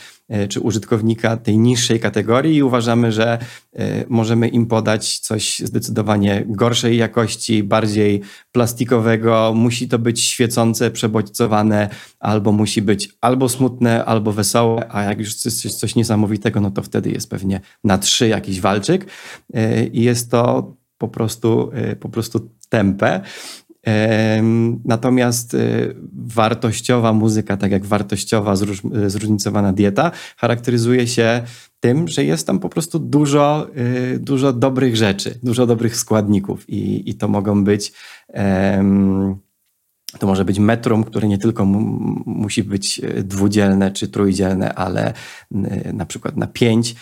czy 0.49 0.61
użytkownika 0.61 1.37
tej 1.37 1.59
niższej 1.59 2.01
kategorii 2.01 2.57
i 2.57 2.63
uważamy, 2.63 3.13
że 3.13 3.39
e, 3.73 4.05
możemy 4.09 4.49
im 4.49 4.67
podać 4.67 5.19
coś 5.19 5.59
zdecydowanie 5.59 6.45
gorszej 6.47 6.97
jakości, 6.97 7.63
bardziej 7.63 8.21
plastikowego. 8.53 9.53
Musi 9.57 9.89
to 9.89 9.99
być 9.99 10.21
świecące, 10.21 10.91
przebodźcowane, 10.91 11.89
albo 12.21 12.53
musi 12.53 12.83
być 12.83 13.09
albo 13.21 13.49
smutne, 13.49 14.05
albo 14.05 14.33
wesołe, 14.33 14.87
a 14.91 15.03
jak 15.03 15.19
już 15.19 15.35
coś, 15.35 15.55
coś 15.55 15.95
niesamowitego, 15.95 16.61
no 16.61 16.71
to 16.71 16.83
wtedy 16.83 17.11
jest 17.11 17.31
pewnie 17.31 17.61
na 17.85 17.99
trzy 17.99 18.29
jakiś 18.29 18.61
walczyk 18.61 19.07
e, 19.55 19.87
i 19.87 20.03
jest 20.03 20.31
to 20.31 20.73
po 20.99 21.09
prostu, 21.09 21.71
po 22.01 22.09
prostu 22.09 22.51
tempę. 22.69 23.21
Natomiast 24.85 25.55
y, 25.55 25.97
wartościowa 26.13 27.13
muzyka, 27.13 27.57
tak 27.57 27.73
jak 27.73 27.87
wartościowa, 27.87 28.57
zróżnicowana 29.07 29.73
dieta, 29.73 30.11
charakteryzuje 30.37 31.07
się 31.07 31.43
tym, 31.81 32.09
że 32.09 32.25
jest 32.25 32.47
tam 32.47 32.59
po 32.59 32.69
prostu 32.69 32.99
dużo, 32.99 33.67
y, 34.15 34.19
dużo 34.19 34.53
dobrych 34.53 34.97
rzeczy, 34.97 35.39
dużo 35.43 35.67
dobrych 35.67 35.97
składników 35.97 36.71
i, 36.71 37.11
i 37.11 37.15
to 37.15 37.29
mogą 37.29 37.65
być. 37.65 37.93
To 40.19 40.27
może 40.27 40.45
być 40.45 40.59
metrum, 40.59 41.05
które 41.05 41.29
nie 41.29 41.39
tylko 41.39 41.65
musi 41.65 42.65
być 42.65 43.01
dwudzielne 43.25 43.91
czy 43.91 44.09
trójdzielne, 44.09 44.75
ale 44.75 45.13
na 45.93 46.07
przykład 46.07 46.37
na 46.37 46.47
pięć, 46.47 46.95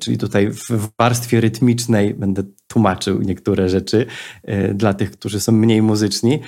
czyli 0.00 0.18
tutaj 0.18 0.50
w 0.50 0.88
warstwie 0.98 1.40
rytmicznej 1.40 2.14
będę 2.14 2.42
tłumaczył 2.66 3.22
niektóre 3.22 3.68
rzeczy 3.68 4.06
e, 4.42 4.74
dla 4.74 4.94
tych, 4.94 5.10
którzy 5.10 5.40
są 5.40 5.52
mniej 5.52 5.82
muzyczni. 5.82 6.40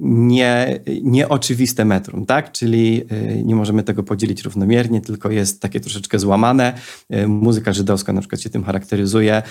Nie, 0.00 0.80
nieoczywiste 1.02 1.84
metrum, 1.84 2.26
tak? 2.26 2.52
Czyli 2.52 3.04
nie 3.44 3.54
możemy 3.54 3.82
tego 3.82 4.02
podzielić 4.02 4.42
równomiernie, 4.42 5.00
tylko 5.00 5.30
jest 5.30 5.62
takie 5.62 5.80
troszeczkę 5.80 6.18
złamane. 6.18 6.72
Muzyka 7.26 7.72
żydowska 7.72 8.12
na 8.12 8.20
przykład 8.20 8.40
się 8.40 8.50
tym 8.50 8.64
charakteryzuje. 8.64 9.42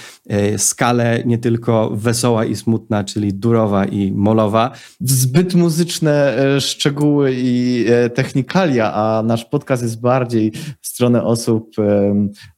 Skale 0.57 1.23
nie 1.25 1.37
tylko 1.37 1.89
wesoła 1.89 2.45
i 2.45 2.55
smutna, 2.55 3.03
czyli 3.03 3.33
durowa 3.33 3.85
i 3.85 4.11
molowa. 4.11 4.71
Zbyt 5.01 5.55
muzyczne 5.55 6.37
e, 6.37 6.61
szczegóły 6.61 7.33
i 7.35 7.85
e, 7.89 8.09
technikalia, 8.09 8.93
a 8.93 9.23
nasz 9.23 9.45
podcast 9.45 9.83
jest 9.83 10.01
bardziej 10.01 10.51
w 10.81 10.87
stronę 10.87 11.18
osób 11.23 11.71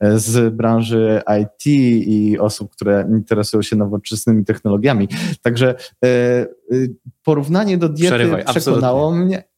e, 0.01 0.19
z 0.19 0.55
branży 0.55 1.21
IT 1.41 1.65
i 2.07 2.39
osób, 2.39 2.71
które 2.71 3.07
interesują 3.11 3.61
się 3.61 3.75
nowoczesnymi 3.75 4.45
technologiami. 4.45 5.07
Także 5.41 5.75
porównanie 7.23 7.77
do 7.77 7.89
diety 7.89 8.15
Przerywaj, 8.15 8.45
przekonało 8.45 9.07
absolutnie. 9.07 9.25
mnie 9.25 9.50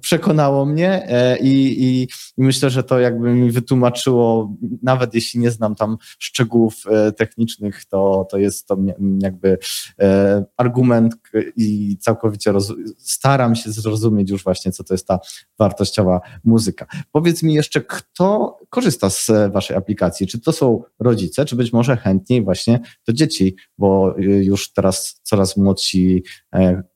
przekonało 0.00 0.66
mnie 0.66 1.08
e, 1.08 1.38
i, 1.38 1.84
i, 1.84 2.08
myślę, 2.38 2.70
że 2.70 2.82
to 2.82 3.00
jakby 3.00 3.34
mi 3.34 3.50
wytłumaczyło, 3.50 4.56
nawet 4.82 5.14
jeśli 5.14 5.40
nie 5.40 5.50
znam 5.50 5.74
tam 5.74 5.96
szczegółów 6.18 6.74
e, 6.86 7.12
technicznych, 7.12 7.84
to, 7.84 8.26
to 8.30 8.38
jest 8.38 8.66
to 8.66 8.76
jakby 9.22 9.58
e, 10.00 10.44
argument 10.56 11.14
i 11.56 11.96
całkowicie 12.00 12.52
roz, 12.52 12.72
staram 12.98 13.54
się 13.54 13.72
zrozumieć 13.72 14.30
już 14.30 14.44
właśnie, 14.44 14.72
co 14.72 14.84
to 14.84 14.94
jest 14.94 15.06
ta 15.06 15.18
wartościowa 15.58 16.20
muzyka. 16.44 16.86
Powiedz 17.12 17.42
mi 17.42 17.54
jeszcze, 17.54 17.80
kto 17.80 18.58
korzysta 18.70 19.10
z 19.10 19.30
waszej 19.52 19.76
aplikacji? 19.76 20.26
Czy 20.26 20.40
to 20.40 20.52
są 20.52 20.82
rodzice, 21.00 21.44
czy 21.44 21.56
być 21.56 21.72
może 21.72 21.96
chętniej 21.96 22.42
właśnie 22.44 22.80
to 23.04 23.12
dzieci, 23.12 23.56
bo 23.78 24.14
już 24.18 24.72
teraz 24.72 25.20
coraz 25.22 25.56
młodsi 25.56 26.22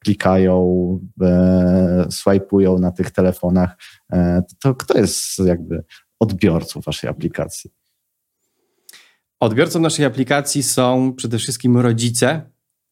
klikają, 0.04 1.00
swajpują 2.10 2.78
na 2.78 2.85
tych 2.92 3.10
telefonach, 3.10 3.76
e, 4.12 4.42
to 4.60 4.74
kto 4.74 4.98
jest 4.98 5.38
jakby 5.38 5.84
odbiorcą 6.20 6.80
waszej 6.80 7.10
aplikacji? 7.10 7.70
Odbiorcą 9.40 9.80
naszej 9.80 10.04
aplikacji 10.04 10.62
są 10.62 11.14
przede 11.16 11.38
wszystkim 11.38 11.76
rodzice, 11.76 12.50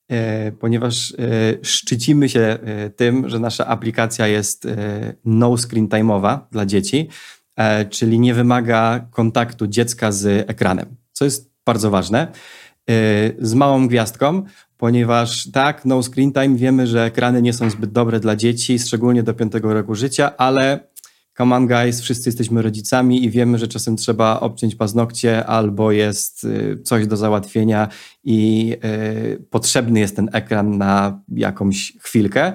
e, 0.09 0.53
ponieważ 0.53 1.13
e, 1.13 1.15
szczycimy 1.63 2.29
się 2.29 2.59
tym, 2.97 3.29
że 3.29 3.39
nasza 3.39 3.67
aplikacja 3.67 4.27
jest 4.27 4.69
no 5.25 5.57
screen 5.57 5.89
time'owa 5.89 6.39
dla 6.51 6.67
dzieci, 6.67 7.09
czyli 7.91 8.21
nie 8.21 8.35
wymaga 8.35 9.07
kontaktu 9.11 9.67
dziecka 9.67 10.13
z 10.13 10.51
ekranem, 10.51 10.97
co 11.13 11.25
jest 11.25 11.51
bardzo 11.67 11.91
ważne. 11.91 12.33
Z 13.39 13.55
małą 13.55 13.89
gwiazdką, 13.89 14.43
ponieważ 14.85 15.51
tak, 15.51 15.85
no 15.85 16.03
screen 16.03 16.33
time, 16.33 16.57
wiemy, 16.57 16.87
że 16.87 17.05
ekrany 17.05 17.43
nie 17.43 17.53
są 17.53 17.71
zbyt 17.71 17.93
dobre 17.93 18.21
dla 18.21 18.37
dzieci, 18.37 18.79
szczególnie 18.79 19.23
do 19.23 19.35
piątego 19.35 19.75
roku 19.75 19.95
życia, 19.95 20.37
ale 20.37 20.89
come 21.37 21.57
on 21.57 21.67
guys, 21.67 22.01
wszyscy 22.01 22.29
jesteśmy 22.29 22.63
rodzicami 22.63 23.25
i 23.25 23.31
wiemy, 23.31 23.59
że 23.59 23.69
czasem 23.69 23.97
trzeba 23.97 24.41
obciąć 24.41 24.75
paznokcie 24.75 25.47
albo 25.47 25.93
jest 25.93 26.45
y, 26.45 26.79
coś 26.83 27.07
do 27.07 27.17
załatwienia 27.17 27.89
i 28.25 28.73
y, 28.85 29.47
potrzebny 29.51 30.01
jest 30.01 30.17
ten 30.17 30.29
ekran 30.33 30.79
na 30.79 31.21
jakąś 31.29 31.93
chwilkę. 32.01 32.53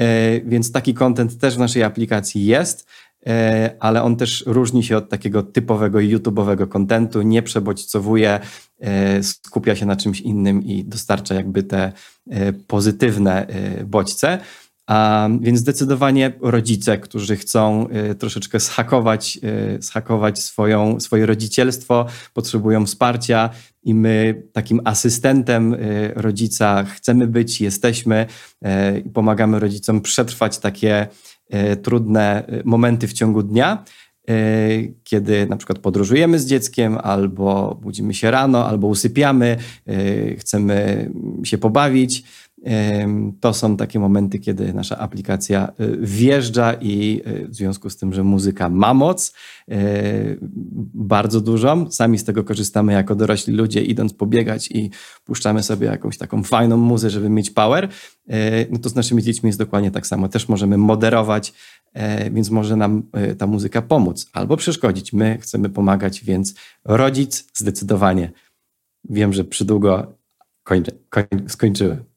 Y, 0.00 0.04
więc 0.46 0.72
taki 0.72 0.94
content 0.94 1.38
też 1.38 1.56
w 1.56 1.58
naszej 1.58 1.82
aplikacji 1.82 2.46
jest. 2.46 2.88
E, 3.26 3.76
ale 3.80 4.02
on 4.02 4.16
też 4.16 4.44
różni 4.46 4.84
się 4.84 4.96
od 4.96 5.08
takiego 5.08 5.42
typowego 5.42 5.98
YouTube'owego 5.98 6.68
kontentu, 6.68 7.22
nie 7.22 7.42
przebodźcowuje, 7.42 8.40
e, 8.80 9.22
skupia 9.22 9.76
się 9.76 9.86
na 9.86 9.96
czymś 9.96 10.20
innym 10.20 10.62
i 10.62 10.84
dostarcza 10.84 11.34
jakby 11.34 11.62
te 11.62 11.92
e, 12.30 12.52
pozytywne 12.52 13.46
bodźce. 13.84 14.38
A 14.86 15.28
więc 15.40 15.58
zdecydowanie 15.58 16.32
rodzice, 16.40 16.98
którzy 16.98 17.36
chcą 17.36 17.88
troszeczkę 18.18 18.60
zhakować, 18.60 19.38
zhakować 19.78 20.42
swoją, 20.42 21.00
swoje 21.00 21.26
rodzicielstwo, 21.26 22.06
potrzebują 22.34 22.86
wsparcia 22.86 23.50
i 23.82 23.94
my 23.94 24.42
takim 24.52 24.80
asystentem 24.84 25.76
rodzica 26.14 26.84
chcemy 26.84 27.26
być, 27.26 27.60
jesteśmy 27.60 28.26
i 29.04 29.10
pomagamy 29.10 29.60
rodzicom 29.60 30.00
przetrwać 30.00 30.58
takie 30.58 31.08
trudne 31.82 32.46
momenty 32.64 33.08
w 33.08 33.12
ciągu 33.12 33.42
dnia, 33.42 33.84
kiedy 35.04 35.46
na 35.46 35.56
przykład 35.56 35.78
podróżujemy 35.78 36.38
z 36.38 36.46
dzieckiem, 36.46 36.98
albo 37.02 37.78
budzimy 37.82 38.14
się 38.14 38.30
rano, 38.30 38.66
albo 38.66 38.86
usypiamy, 38.86 39.56
chcemy 40.38 41.10
się 41.44 41.58
pobawić 41.58 42.24
to 43.40 43.54
są 43.54 43.76
takie 43.76 43.98
momenty, 43.98 44.38
kiedy 44.38 44.72
nasza 44.72 44.98
aplikacja 44.98 45.72
y, 45.80 45.96
wjeżdża 46.00 46.74
i 46.74 47.22
y, 47.26 47.48
w 47.48 47.54
związku 47.54 47.90
z 47.90 47.96
tym, 47.96 48.12
że 48.12 48.24
muzyka 48.24 48.68
ma 48.68 48.94
moc, 48.94 49.34
y, 49.72 50.38
bardzo 50.94 51.40
dużą, 51.40 51.90
sami 51.90 52.18
z 52.18 52.24
tego 52.24 52.44
korzystamy 52.44 52.92
jako 52.92 53.14
dorośli 53.14 53.54
ludzie, 53.54 53.82
idąc 53.82 54.12
pobiegać 54.12 54.70
i 54.70 54.90
puszczamy 55.24 55.62
sobie 55.62 55.86
jakąś 55.86 56.18
taką 56.18 56.42
fajną 56.42 56.76
muzę, 56.76 57.10
żeby 57.10 57.30
mieć 57.30 57.50
power, 57.50 57.88
no 58.70 58.78
to 58.78 58.88
z 58.88 58.94
naszymi 58.94 59.22
dziećmi 59.22 59.48
jest 59.48 59.58
dokładnie 59.58 59.90
tak 59.90 60.06
samo. 60.06 60.28
Też 60.28 60.48
możemy 60.48 60.78
moderować, 60.78 61.52
więc 62.32 62.50
może 62.50 62.76
nam 62.76 63.02
ta 63.38 63.46
muzyka 63.46 63.82
pomóc 63.82 64.30
albo 64.32 64.56
przeszkodzić. 64.56 65.12
My 65.12 65.38
chcemy 65.40 65.68
pomagać, 65.68 66.24
więc 66.24 66.54
rodzic 66.84 67.46
zdecydowanie. 67.54 68.32
Wiem, 69.10 69.32
że 69.32 69.44
przydługo 69.44 70.18
kończę, 70.62 70.92
koń, 71.10 71.24
skończyłem. 71.48 72.15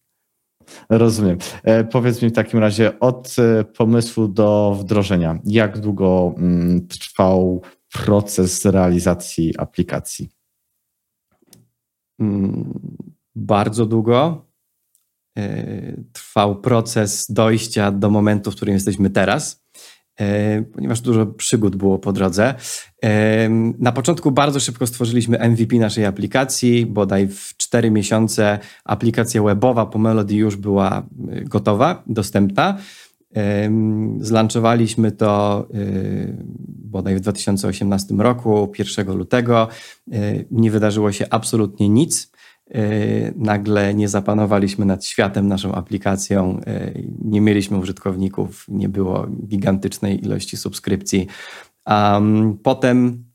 Rozumiem. 0.90 1.38
E, 1.64 1.84
powiedz 1.84 2.22
mi 2.22 2.30
w 2.30 2.34
takim 2.34 2.60
razie 2.60 3.00
od 3.00 3.36
e, 3.40 3.64
pomysłu 3.64 4.28
do 4.28 4.78
wdrożenia, 4.80 5.40
jak 5.46 5.80
długo 5.80 6.34
mm, 6.38 6.88
trwał 6.88 7.62
proces 7.94 8.66
realizacji 8.66 9.58
aplikacji? 9.58 10.30
Mm, 12.20 12.80
bardzo 13.36 13.86
długo. 13.86 14.46
E, 15.38 16.04
trwał 16.14 16.62
proces 16.62 17.32
dojścia 17.32 17.92
do 17.92 18.10
momentu, 18.10 18.52
w 18.52 18.56
którym 18.56 18.74
jesteśmy 18.74 19.10
teraz. 19.10 19.64
E, 20.20 20.62
ponieważ 20.62 21.02
dużo 21.02 21.26
przygód 21.26 21.76
było 21.76 22.00
po 22.00 22.14
drodze. 22.14 22.56
E, 23.04 23.50
na 23.80 23.92
początku 23.92 24.32
bardzo 24.32 24.60
szybko 24.60 24.88
stworzyliśmy 24.88 25.50
MVP 25.50 25.76
naszej 25.76 26.06
aplikacji, 26.06 26.86
bodaj 26.86 27.28
w 27.28 27.58
4 27.58 27.92
miesiące 27.92 28.60
aplikacja 28.86 29.44
webowa 29.44 29.86
po 29.86 30.00
Melody 30.00 30.36
już 30.36 30.56
była 30.56 31.04
e, 31.32 31.42
gotowa, 31.42 32.04
dostępna. 32.08 32.78
Zlanczowaliśmy 34.20 35.12
to 35.12 35.68
bodaj 36.68 37.16
w 37.16 37.20
2018 37.20 38.16
roku, 38.16 38.72
1 38.80 39.18
lutego. 39.18 39.68
Nie 40.52 40.72
wydarzyło 40.72 41.12
się 41.12 41.26
absolutnie 41.30 41.90
nic. 41.90 42.32
Y, 42.76 43.34
nagle 43.36 43.94
nie 43.94 44.10
zapanowaliśmy 44.10 44.86
nad 44.86 45.06
światem, 45.06 45.48
naszą 45.48 45.76
aplikacją, 45.76 46.62
y, 46.68 47.08
nie 47.22 47.42
mieliśmy 47.42 47.78
użytkowników, 47.78 48.66
nie 48.68 48.90
było 48.90 49.28
gigantycznej 49.48 50.26
ilości 50.26 50.58
subskrypcji. 50.58 51.28
Potem 52.64 53.26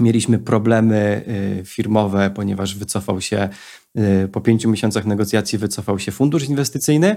mieliśmy 0.00 0.38
problemy 0.38 1.24
y, 1.60 1.64
firmowe, 1.64 2.30
ponieważ 2.30 2.74
wycofał 2.74 3.20
się 3.20 3.48
po 4.32 4.40
pięciu 4.40 4.70
miesiącach 4.70 5.06
negocjacji 5.06 5.58
wycofał 5.58 5.98
się 5.98 6.12
fundusz 6.12 6.48
inwestycyjny 6.48 7.16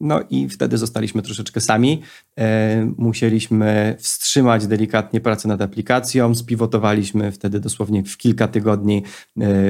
no 0.00 0.20
i 0.30 0.48
wtedy 0.48 0.78
zostaliśmy 0.78 1.22
troszeczkę 1.22 1.60
sami. 1.60 2.02
Musieliśmy 2.96 3.96
wstrzymać 3.98 4.66
delikatnie 4.66 5.20
pracę 5.20 5.48
nad 5.48 5.62
aplikacją. 5.62 6.34
Spiwotowaliśmy 6.34 7.32
wtedy 7.32 7.60
dosłownie 7.60 8.04
w 8.04 8.16
kilka 8.16 8.48
tygodni 8.48 8.96
e, 8.96 9.02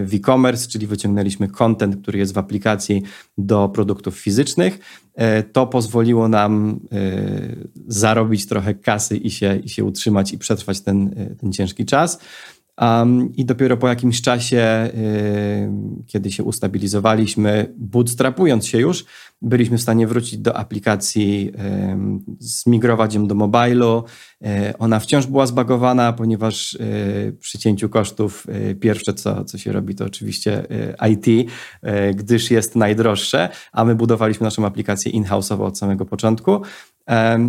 w 0.02 0.14
e-commerce, 0.14 0.68
czyli 0.68 0.86
wyciągnęliśmy 0.86 1.48
content, 1.48 2.02
który 2.02 2.18
jest 2.18 2.34
w 2.34 2.38
aplikacji 2.38 3.02
do 3.38 3.68
produktów 3.68 4.18
fizycznych. 4.18 4.78
E, 5.14 5.42
to 5.42 5.66
pozwoliło 5.66 6.28
nam 6.28 6.80
e, 6.92 6.96
zarobić 7.86 8.46
trochę 8.46 8.74
kasy 8.74 9.16
i 9.16 9.30
się, 9.30 9.56
i 9.56 9.68
się 9.68 9.84
utrzymać 9.84 10.32
i 10.32 10.38
przetrwać 10.38 10.80
ten, 10.80 11.14
ten 11.40 11.52
ciężki 11.52 11.84
czas. 11.84 12.18
Um, 12.80 13.36
I 13.36 13.44
dopiero 13.44 13.76
po 13.76 13.88
jakimś 13.88 14.22
czasie, 14.22 14.90
y, 14.94 15.70
kiedy 16.06 16.32
się 16.32 16.44
ustabilizowaliśmy, 16.44 17.74
bootstrapując 17.78 18.66
się 18.66 18.78
już, 18.78 19.04
byliśmy 19.42 19.78
w 19.78 19.82
stanie 19.82 20.06
wrócić 20.06 20.38
do 20.38 20.56
aplikacji, 20.56 21.52
y, 21.54 22.36
zmigrować 22.38 23.14
ją 23.14 23.26
do 23.26 23.34
mobilu. 23.34 24.04
Y, 24.46 24.78
ona 24.78 25.00
wciąż 25.00 25.26
była 25.26 25.46
zbagowana, 25.46 26.12
ponieważ 26.12 26.74
y, 26.74 27.36
przy 27.40 27.58
cięciu 27.58 27.88
kosztów 27.88 28.46
y, 28.70 28.74
pierwsze, 28.74 29.14
co, 29.14 29.44
co 29.44 29.58
się 29.58 29.72
robi, 29.72 29.94
to 29.94 30.04
oczywiście 30.04 30.66
IT, 31.10 31.50
gdyż 32.14 32.50
jest 32.50 32.76
najdroższe, 32.76 33.48
a 33.72 33.84
my 33.84 33.94
budowaliśmy 33.94 34.44
naszą 34.44 34.66
aplikację 34.66 35.12
in-house'owo 35.12 35.62
od 35.62 35.78
samego 35.78 36.06
początku. 36.06 36.60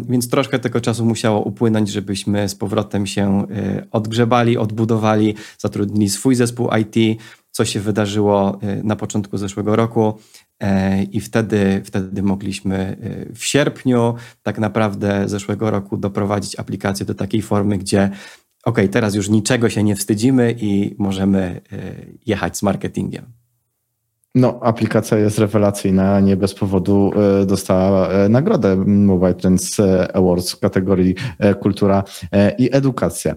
Więc 0.09 0.29
troszkę 0.29 0.59
tego 0.59 0.81
czasu 0.81 1.05
musiało 1.05 1.41
upłynąć, 1.41 1.89
żebyśmy 1.89 2.49
z 2.49 2.55
powrotem 2.55 3.07
się 3.07 3.47
e, 3.51 3.85
odgrzebali, 3.91 4.57
odbudowali, 4.57 5.35
zatrudnili 5.57 6.09
swój 6.09 6.35
zespół 6.35 6.69
IT, 6.81 7.21
co 7.51 7.65
się 7.65 7.79
wydarzyło 7.79 8.59
e, 8.61 8.83
na 8.83 8.95
początku 8.95 9.37
zeszłego 9.37 9.75
roku. 9.75 10.19
E, 10.59 11.03
I 11.03 11.19
wtedy, 11.19 11.81
wtedy 11.85 12.23
mogliśmy 12.23 12.97
w 13.35 13.45
sierpniu 13.45 14.15
tak 14.43 14.59
naprawdę 14.59 15.29
zeszłego 15.29 15.71
roku 15.71 15.97
doprowadzić 15.97 16.55
aplikację 16.55 17.05
do 17.05 17.15
takiej 17.15 17.41
formy, 17.41 17.77
gdzie 17.77 18.09
ok, 18.63 18.77
teraz 18.91 19.15
już 19.15 19.29
niczego 19.29 19.69
się 19.69 19.83
nie 19.83 19.95
wstydzimy 19.95 20.55
i 20.57 20.95
możemy 20.97 21.61
jechać 22.25 22.57
z 22.57 22.63
marketingiem. 22.63 23.40
No, 24.35 24.59
aplikacja 24.63 25.17
jest 25.17 25.39
rewelacyjna, 25.39 26.19
nie 26.19 26.37
bez 26.37 26.53
powodu 26.53 27.11
e, 27.41 27.45
dostała 27.45 28.09
e, 28.09 28.29
nagrodę 28.29 28.75
Mobile 28.85 29.33
Trends 29.33 29.79
e, 29.79 30.15
Awards 30.15 30.51
w 30.51 30.59
kategorii 30.59 31.15
kultura 31.59 32.03
i 32.57 32.69
edukacja. 32.71 33.35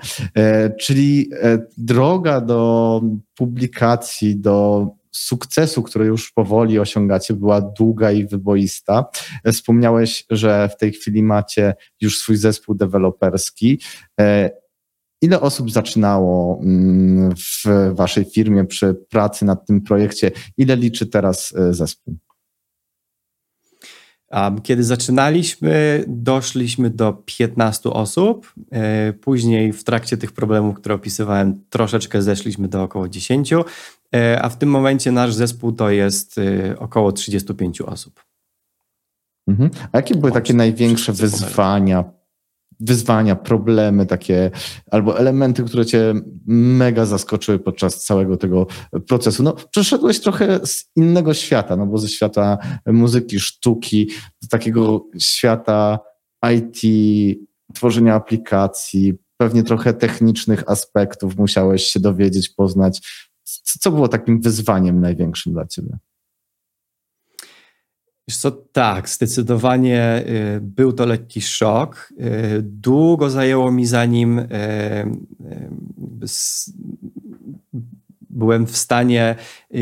Czyli 0.81 1.31
droga 1.79 2.41
do 2.41 3.01
publikacji, 3.35 4.37
do 4.37 4.87
sukcesu, 5.11 5.83
który 5.83 6.07
już 6.07 6.33
powoli 6.33 6.79
osiągacie, 6.79 7.35
była 7.35 7.61
długa 7.61 8.13
i 8.13 8.27
wyboista. 8.27 9.05
Wspomniałeś, 9.53 10.25
że 10.31 10.69
w 10.69 10.77
tej 10.77 10.93
chwili 10.93 11.23
macie 11.23 11.75
już 12.01 12.19
swój 12.19 12.37
zespół 12.37 12.75
deweloperski. 12.75 13.81
Ile 15.25 15.41
osób 15.41 15.71
zaczynało 15.71 16.61
mm, 16.63 17.35
w 17.37 17.95
waszej 17.95 18.25
firmie 18.25 18.65
przy 18.65 18.95
pracy 18.95 19.45
nad 19.45 19.67
tym 19.67 19.81
projekcie? 19.81 20.31
Ile 20.57 20.77
liczy 20.77 21.07
teraz 21.07 21.55
e, 21.57 21.75
zespół? 21.75 22.17
Kiedy 24.63 24.85
zaczynaliśmy, 24.85 26.05
doszliśmy 26.09 26.91
do 26.91 27.13
15 27.13 27.91
osób. 27.91 28.55
E, 28.73 29.13
później, 29.13 29.73
w 29.73 29.85
trakcie 29.85 30.17
tych 30.17 30.33
problemów, 30.33 30.77
które 30.77 30.95
opisywałem, 30.95 31.65
troszeczkę 31.71 32.23
zeszliśmy 32.23 32.69
do 32.69 32.83
około 32.83 33.09
10, 33.09 33.53
e, 33.53 34.43
a 34.43 34.49
w 34.49 34.59
tym 34.59 34.69
momencie 34.69 35.13
nasz 35.13 35.35
zespół 35.35 35.73
to 35.73 35.91
jest 35.91 36.41
około 36.79 37.13
35 37.13 37.81
osób. 37.81 38.25
Mhm. 39.49 39.71
A 39.93 39.99
jakie 39.99 40.15
były 40.15 40.33
takie 40.33 40.55
największe 40.55 41.13
wyzwania 41.13 42.05
wyzwania, 42.81 43.37
problemy 43.37 44.07
takie, 44.07 44.51
albo 44.91 45.19
elementy, 45.19 45.65
które 45.65 45.87
cię 45.87 46.15
mega 46.47 47.07
zaskoczyły 47.07 47.59
podczas 47.59 48.05
całego 48.05 48.37
tego 48.37 48.67
procesu. 49.09 49.43
No, 49.43 49.57
przeszedłeś 49.71 50.21
trochę 50.21 50.67
z 50.67 50.91
innego 50.97 51.35
świata, 51.35 51.77
no 51.77 51.87
bo 51.87 51.99
ze 51.99 52.09
świata 52.09 52.59
muzyki, 52.87 53.41
sztuki, 53.41 54.11
do 54.43 54.49
takiego 54.49 55.07
świata 55.19 55.99
IT, 56.55 56.81
tworzenia 57.75 58.15
aplikacji, 58.15 59.15
pewnie 59.37 59.63
trochę 59.63 59.95
technicznych 59.95 60.65
aspektów 60.67 61.37
musiałeś 61.37 61.85
się 61.85 62.01
dowiedzieć, 62.01 62.49
poznać. 62.49 63.01
Co 63.81 63.91
było 63.91 64.09
takim 64.09 64.41
wyzwaniem 64.41 65.01
największym 65.01 65.53
dla 65.53 65.67
ciebie? 65.67 65.99
Wiesz 68.29 68.37
co, 68.37 68.51
tak, 68.51 69.09
zdecydowanie 69.09 70.25
y, 70.57 70.61
był 70.61 70.93
to 70.93 71.07
lekki 71.07 71.41
szok. 71.41 72.13
Y, 72.21 72.63
długo 72.63 73.31
zajęło 73.31 73.73
mi 73.73 73.87
zanim 73.87 74.39
y, 74.39 74.47
byłem 78.31 78.67
w 78.67 78.77
stanie 78.77 79.37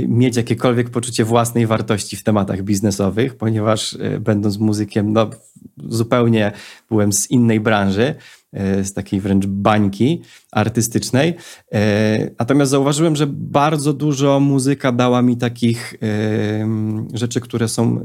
mieć 0.08 0.36
jakiekolwiek 0.36 0.90
poczucie 0.90 1.24
własnej 1.24 1.66
wartości 1.66 2.16
w 2.16 2.24
tematach 2.24 2.62
biznesowych, 2.62 3.36
ponieważ 3.36 3.98
będąc 4.20 4.58
muzykiem, 4.58 5.12
no, 5.12 5.30
zupełnie 5.76 6.52
byłem 6.88 7.12
z 7.12 7.30
innej 7.30 7.60
branży. 7.60 8.14
E, 8.52 8.84
z 8.84 8.92
takiej 8.92 9.20
wręcz 9.20 9.46
bańki 9.46 10.22
artystycznej. 10.50 11.34
E, 11.72 12.30
natomiast 12.38 12.70
zauważyłem, 12.70 13.16
że 13.16 13.26
bardzo 13.26 13.92
dużo 13.92 14.40
muzyka 14.40 14.92
dała 14.92 15.22
mi 15.22 15.36
takich 15.36 15.94
e, 16.02 17.16
rzeczy, 17.18 17.40
które 17.40 17.68
są 17.68 18.02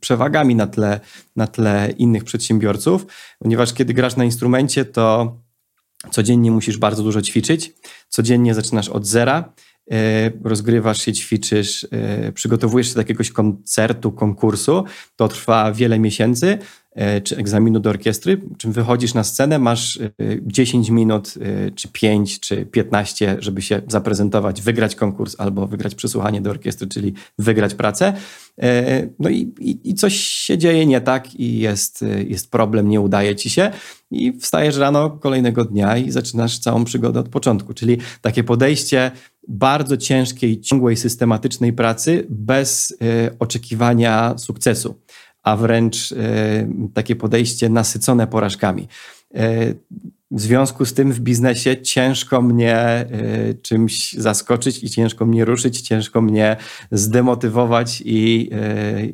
przewagami 0.00 0.54
na 0.54 0.66
tle, 0.66 1.00
na 1.36 1.46
tle 1.46 1.94
innych 1.98 2.24
przedsiębiorców, 2.24 3.06
ponieważ 3.38 3.72
kiedy 3.72 3.94
grasz 3.94 4.16
na 4.16 4.24
instrumencie, 4.24 4.84
to 4.84 5.36
codziennie 6.10 6.50
musisz 6.50 6.78
bardzo 6.78 7.02
dużo 7.02 7.22
ćwiczyć, 7.22 7.72
codziennie 8.08 8.54
zaczynasz 8.54 8.88
od 8.88 9.06
zera 9.06 9.52
rozgrywasz 10.44 11.02
się, 11.02 11.12
ćwiczysz, 11.12 11.86
przygotowujesz 12.34 12.88
się 12.88 12.94
do 12.94 13.00
jakiegoś 13.00 13.30
koncertu, 13.30 14.12
konkursu, 14.12 14.84
to 15.16 15.28
trwa 15.28 15.72
wiele 15.72 15.98
miesięcy, 15.98 16.58
czy 17.24 17.36
egzaminu 17.36 17.80
do 17.80 17.90
orkiestry, 17.90 18.40
czym 18.58 18.72
wychodzisz 18.72 19.14
na 19.14 19.24
scenę, 19.24 19.58
masz 19.58 19.98
10 20.42 20.88
e, 20.88 20.92
minut, 20.92 21.34
e, 21.40 21.70
czy 21.70 21.88
5, 21.88 22.40
czy 22.40 22.66
15, 22.66 23.36
żeby 23.38 23.62
się 23.62 23.82
zaprezentować, 23.88 24.62
wygrać 24.62 24.94
konkurs 24.94 25.36
albo 25.38 25.66
wygrać 25.66 25.94
przesłuchanie 25.94 26.40
do 26.40 26.50
orkiestry, 26.50 26.86
czyli 26.86 27.14
wygrać 27.38 27.74
pracę. 27.74 28.12
No 29.18 29.28
i, 29.28 29.54
i, 29.60 29.90
i 29.90 29.94
coś 29.94 30.16
się 30.16 30.58
dzieje 30.58 30.86
nie 30.86 31.00
tak 31.00 31.34
i 31.34 31.58
jest, 31.58 32.04
jest 32.26 32.50
problem, 32.50 32.88
nie 32.88 33.00
udaje 33.00 33.36
ci 33.36 33.50
się 33.50 33.70
i 34.10 34.32
wstajesz 34.32 34.76
rano 34.76 35.10
kolejnego 35.10 35.64
dnia 35.64 35.96
i 35.96 36.10
zaczynasz 36.10 36.58
całą 36.58 36.84
przygodę 36.84 37.20
od 37.20 37.28
początku. 37.28 37.74
Czyli 37.74 37.98
takie 38.20 38.44
podejście 38.44 39.10
bardzo 39.48 39.96
ciężkiej, 39.96 40.60
ciągłej, 40.60 40.96
systematycznej 40.96 41.72
pracy 41.72 42.26
bez 42.28 42.96
oczekiwania 43.38 44.38
sukcesu 44.38 44.94
a 45.48 45.56
wręcz 45.56 46.12
e, 46.12 46.16
takie 46.94 47.16
podejście 47.16 47.68
nasycone 47.68 48.26
porażkami. 48.26 48.88
E, 49.34 49.74
w 50.30 50.40
związku 50.40 50.84
z 50.84 50.94
tym 50.94 51.12
w 51.12 51.20
biznesie 51.20 51.82
ciężko 51.82 52.42
mnie 52.42 52.76
e, 52.76 53.06
czymś 53.62 54.12
zaskoczyć 54.12 54.84
i 54.84 54.90
ciężko 54.90 55.26
mnie 55.26 55.44
ruszyć, 55.44 55.80
ciężko 55.80 56.20
mnie 56.20 56.56
zdemotywować 56.90 58.02
i 58.04 58.50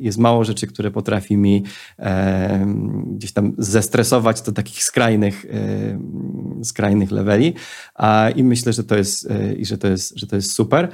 jest 0.01 0.17
mało 0.17 0.43
rzeczy, 0.43 0.67
które 0.67 0.91
potrafi 0.91 1.37
mi 1.37 1.63
gdzieś 3.05 3.31
tam 3.31 3.53
zestresować 3.57 4.41
do 4.41 4.51
takich 4.51 4.83
skrajnych, 4.83 5.45
skrajnych 6.63 7.11
leveli. 7.11 7.53
I 8.35 8.43
myślę, 8.43 8.73
że 8.73 8.83
to 8.83 8.95
jest, 8.97 9.29
i 9.57 9.65
że 9.65 9.77
to 9.77 9.87
jest, 9.87 10.19
że 10.19 10.27
to 10.27 10.35
jest 10.35 10.51
super. 10.51 10.89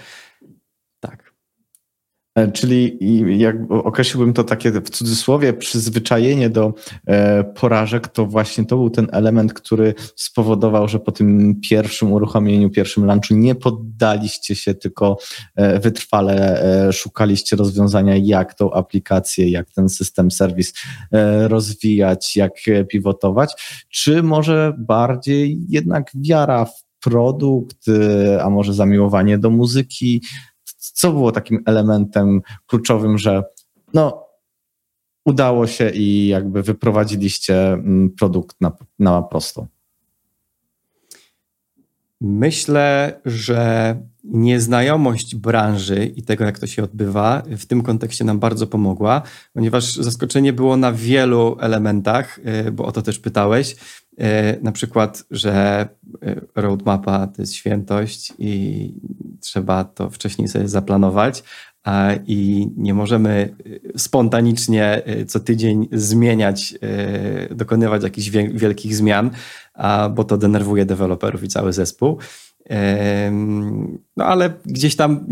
E, 2.41 2.51
czyli 2.51 2.97
jak 3.39 3.55
określiłbym 3.69 4.33
to 4.33 4.43
takie 4.43 4.71
w 4.71 4.89
cudzysłowie 4.89 5.53
przyzwyczajenie 5.53 6.49
do 6.49 6.73
e, 7.07 7.43
porażek, 7.43 8.07
to 8.07 8.25
właśnie 8.25 8.65
to 8.65 8.77
był 8.77 8.89
ten 8.89 9.07
element, 9.11 9.53
który 9.53 9.93
spowodował, 10.15 10.87
że 10.87 10.99
po 10.99 11.11
tym 11.11 11.59
pierwszym 11.69 12.11
uruchomieniu, 12.11 12.69
pierwszym 12.69 13.05
lunchu 13.05 13.33
nie 13.33 13.55
poddaliście 13.55 14.55
się, 14.55 14.73
tylko 14.73 15.17
e, 15.55 15.79
wytrwale 15.79 16.31
szukaliście 16.91 17.55
rozwiązania, 17.55 18.15
jak 18.17 18.53
tą 18.53 18.73
aplikację, 18.73 19.49
jak 19.49 19.71
ten 19.71 19.89
system, 19.89 20.31
serwis 20.31 20.73
rozwijać, 21.47 22.35
jak 22.35 22.53
pivotować, 22.89 23.53
czy 23.89 24.23
może 24.23 24.73
bardziej 24.77 25.59
jednak 25.69 26.11
wiara 26.15 26.65
w 26.65 26.83
produkt, 26.99 27.85
a 28.41 28.49
może 28.49 28.73
zamiłowanie 28.73 29.37
do 29.37 29.49
muzyki, 29.49 30.21
co 30.89 31.11
było 31.11 31.31
takim 31.31 31.63
elementem 31.65 32.41
kluczowym, 32.67 33.17
że 33.17 33.43
no, 33.93 34.25
udało 35.25 35.67
się 35.67 35.89
i 35.89 36.27
jakby 36.27 36.63
wyprowadziliście 36.63 37.73
mm, 37.73 38.09
produkt 38.09 38.61
na, 38.61 38.71
na 38.99 39.21
prostą? 39.21 39.67
Myślę, 42.21 43.19
że 43.25 43.95
nieznajomość 44.23 45.35
branży 45.35 46.05
i 46.05 46.23
tego, 46.23 46.43
jak 46.43 46.59
to 46.59 46.67
się 46.67 46.83
odbywa, 46.83 47.43
w 47.57 47.65
tym 47.65 47.81
kontekście 47.81 48.23
nam 48.23 48.39
bardzo 48.39 48.67
pomogła, 48.67 49.21
ponieważ 49.53 49.95
zaskoczenie 49.95 50.53
było 50.53 50.77
na 50.77 50.91
wielu 50.91 51.57
elementach, 51.59 52.39
y, 52.67 52.71
bo 52.71 52.85
o 52.85 52.91
to 52.91 53.01
też 53.01 53.19
pytałeś. 53.19 53.75
Y, 54.21 54.59
na 54.61 54.71
przykład, 54.71 55.23
że 55.31 55.87
y, 56.25 56.41
roadmapa 56.55 57.27
to 57.27 57.41
jest 57.41 57.53
świętość 57.53 58.33
i 58.39 58.93
trzeba 59.39 59.83
to 59.83 60.09
wcześniej 60.09 60.47
sobie 60.47 60.67
zaplanować, 60.67 61.43
i 62.27 62.69
nie 62.77 62.93
możemy 62.93 63.55
spontanicznie 63.97 65.01
co 65.27 65.39
tydzień 65.39 65.87
zmieniać, 65.91 66.73
dokonywać 67.51 68.03
jakichś 68.03 68.29
wielkich 68.29 68.95
zmian, 68.95 69.31
bo 70.15 70.23
to 70.23 70.37
denerwuje 70.37 70.85
deweloperów 70.85 71.43
i 71.43 71.47
cały 71.47 71.73
zespół. 71.73 72.17
No 74.17 74.25
ale 74.25 74.53
gdzieś 74.65 74.95
tam 74.95 75.25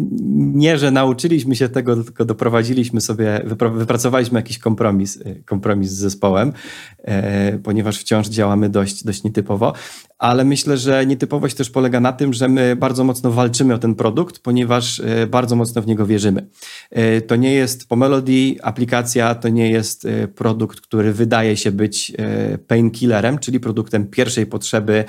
nie, 0.54 0.78
że 0.78 0.92
nauczyliśmy 0.92 1.56
się 1.56 1.70
tego, 1.70 2.04
tylko 2.04 2.26
doprowadziliśmy 2.26 3.02
sobie, 3.02 3.42
wypracowaliśmy 3.74 4.40
jakiś 4.40 4.60
kompromis, 4.60 5.16
y, 5.16 5.44
kompromis 5.46 5.90
z 5.90 5.98
zespołem, 5.98 6.54
e, 6.98 7.58
ponieważ 7.58 8.00
wciąż 8.00 8.28
działamy 8.28 8.70
dość, 8.70 9.04
dość 9.04 9.24
nietypowo, 9.24 9.74
ale 10.18 10.46
myślę, 10.46 10.78
że 10.78 11.06
nietypowość 11.06 11.56
też 11.56 11.70
polega 11.70 12.00
na 12.00 12.14
tym, 12.14 12.34
że 12.34 12.48
my 12.48 12.76
bardzo 12.76 13.04
mocno 13.04 13.32
walczymy 13.32 13.74
o 13.74 13.78
ten 13.78 13.96
produkt, 13.96 14.40
ponieważ 14.40 15.00
e, 15.00 15.28
bardzo 15.28 15.56
mocno 15.56 15.82
w 15.82 15.88
niego 15.88 16.06
wierzymy. 16.06 16.48
E, 16.92 17.22
to 17.22 17.36
nie 17.36 17.54
jest 17.54 17.88
po 17.88 17.96
Melody 17.96 18.56
aplikacja, 18.62 19.36
to 19.36 19.50
nie 19.50 19.72
jest 19.72 20.08
produkt, 20.36 20.82
który 20.82 21.14
wydaje 21.14 21.58
się 21.58 21.72
być 21.72 22.14
painkillerem, 22.68 23.38
czyli 23.38 23.60
produktem 23.60 24.08
pierwszej 24.08 24.46
potrzeby 24.46 25.04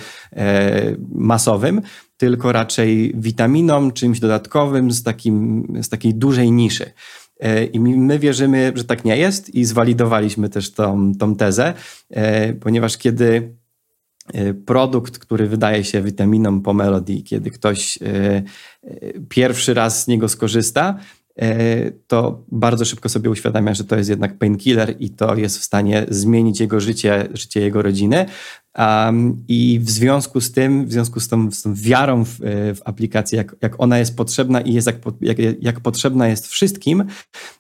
masowym, 1.13 1.81
tylko 2.21 2.53
raczej 2.53 3.13
witaminą, 3.15 3.91
czymś 3.91 4.21
dodatkowym 4.21 4.93
z, 4.93 5.03
takim, 5.03 5.67
z 5.83 5.89
takiej 5.89 6.15
dużej 6.15 6.53
niszy. 6.53 6.93
E, 7.41 7.65
I 7.65 7.81
my 7.81 8.19
wierzymy, 8.19 8.73
że 8.75 8.85
tak 8.85 9.05
nie 9.05 9.17
jest 9.17 9.55
i 9.55 9.65
zwalidowaliśmy 9.65 10.49
też 10.49 10.73
tą, 10.73 11.13
tą 11.15 11.37
tezę, 11.37 11.75
e, 12.11 12.53
ponieważ 12.53 12.99
kiedy 12.99 13.55
e, 14.33 14.55
produkt, 14.55 15.19
który 15.19 15.47
wydaje 15.47 15.85
się 15.85 16.03
witaminą 16.03 16.61
po 16.61 16.75
Melody, 16.75 17.23
kiedy 17.23 17.51
ktoś 17.51 17.99
pierwszy 19.29 19.75
raz 19.75 20.05
z 20.05 20.09
niego 20.09 20.29
skorzysta, 20.29 20.99
to 22.07 22.45
bardzo 22.53 22.85
szybko 22.85 23.09
sobie 23.09 23.31
uświadamia, 23.31 23.75
że 23.75 23.85
to 23.85 23.97
jest 23.97 24.11
jednak 24.11 24.39
painkiller 24.39 24.97
i 24.99 25.11
to 25.11 25.37
jest 25.37 25.59
w 25.59 25.65
stanie 25.65 26.07
zmienić 26.09 26.61
jego 26.61 26.81
życie, 26.81 27.29
życie 27.35 27.61
jego 27.61 27.83
rodziny. 27.83 28.27
Um, 28.79 29.45
I 29.49 29.81
w 29.83 29.91
związku 29.91 30.41
z 30.41 30.53
tym, 30.53 30.87
w 30.87 30.93
związku 30.93 31.21
z 31.21 31.29
tą, 31.29 31.51
z 31.51 31.63
tą 31.63 31.75
wiarą 31.75 32.25
w, 32.25 32.39
w 32.75 32.79
aplikację, 32.85 33.37
jak, 33.37 33.57
jak 33.63 33.81
ona 33.81 33.99
jest 33.99 34.17
potrzebna 34.17 34.61
i 34.61 34.73
jest 34.73 34.87
jak, 34.87 34.97
jak, 35.21 35.39
jak 35.61 35.81
potrzebna 35.81 36.29
jest 36.29 36.47
wszystkim 36.47 37.05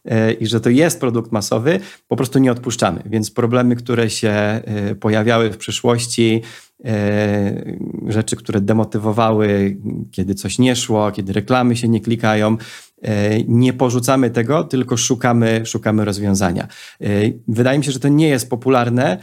e, 0.05 0.33
i 0.33 0.47
że 0.47 0.61
to 0.61 0.71
jest 0.71 1.01
produkt 1.01 1.33
masowy, 1.33 1.81
po 2.09 2.17
prostu 2.17 2.39
nie 2.39 2.53
odpuszczamy. 2.53 3.03
Więc 3.07 3.31
problemy, 3.31 3.77
które 3.77 4.11
się 4.11 4.31
e, 4.31 4.95
pojawiały 4.95 5.51
w 5.51 5.57
przyszłości, 5.57 6.43
e, 6.85 7.77
rzeczy, 8.09 8.37
które 8.37 8.61
demotywowały, 8.61 9.77
kiedy 10.11 10.35
coś 10.35 10.59
nie 10.59 10.77
szło, 10.77 11.13
kiedy 11.13 11.33
reklamy 11.33 11.77
się 11.77 11.89
nie 11.89 12.01
klikają, 12.01 12.57
e, 13.03 13.45
nie 13.45 13.73
porzucamy 13.73 14.31
tego, 14.31 14.65
tylko 14.65 14.97
szukamy, 14.97 15.63
szukamy 15.67 16.05
rozwiązania. 16.05 16.69
E, 17.01 17.07
wydaje 17.49 17.79
mi 17.79 17.85
się, 17.85 17.93
że 17.93 18.01
to 18.01 18.09
nie 18.09 18.29
jest 18.29 18.51
popularne, 18.51 19.19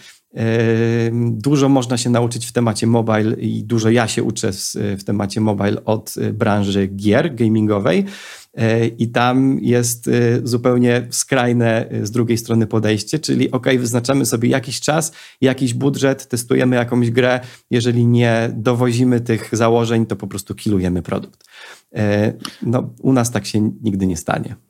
Dużo 1.31 1.69
można 1.69 1.97
się 1.97 2.09
nauczyć 2.09 2.45
w 2.45 2.51
temacie 2.51 2.87
mobile 2.87 3.35
i 3.39 3.63
dużo 3.63 3.89
ja 3.89 4.07
się 4.07 4.23
uczę 4.23 4.51
w 4.97 5.03
temacie 5.03 5.41
mobile 5.41 5.85
od 5.85 6.17
y, 6.17 6.33
branży 6.33 6.87
gier 6.87 7.35
gamingowej. 7.35 8.05
E, 8.57 8.87
I 8.87 9.07
tam 9.07 9.59
jest 9.61 10.07
y, 10.07 10.41
zupełnie 10.43 11.07
skrajne 11.09 11.89
z 12.03 12.11
drugiej 12.11 12.37
strony 12.37 12.67
podejście, 12.67 13.19
czyli 13.19 13.51
ok, 13.51 13.67
wyznaczamy 13.79 14.25
sobie 14.25 14.49
jakiś 14.49 14.79
czas, 14.79 15.11
jakiś 15.41 15.73
budżet, 15.73 16.27
testujemy 16.27 16.75
jakąś 16.75 17.11
grę. 17.11 17.39
Jeżeli 17.71 18.05
nie 18.05 18.49
dowozimy 18.55 19.21
tych 19.21 19.49
założeń, 19.51 20.05
to 20.05 20.15
po 20.15 20.27
prostu 20.27 20.55
kilujemy 20.55 21.01
produkt. 21.01 21.43
E, 21.95 22.33
no, 22.61 22.93
u 23.01 23.13
nas 23.13 23.31
tak 23.31 23.45
się 23.45 23.71
nigdy 23.81 24.07
nie 24.07 24.17
stanie. 24.17 24.66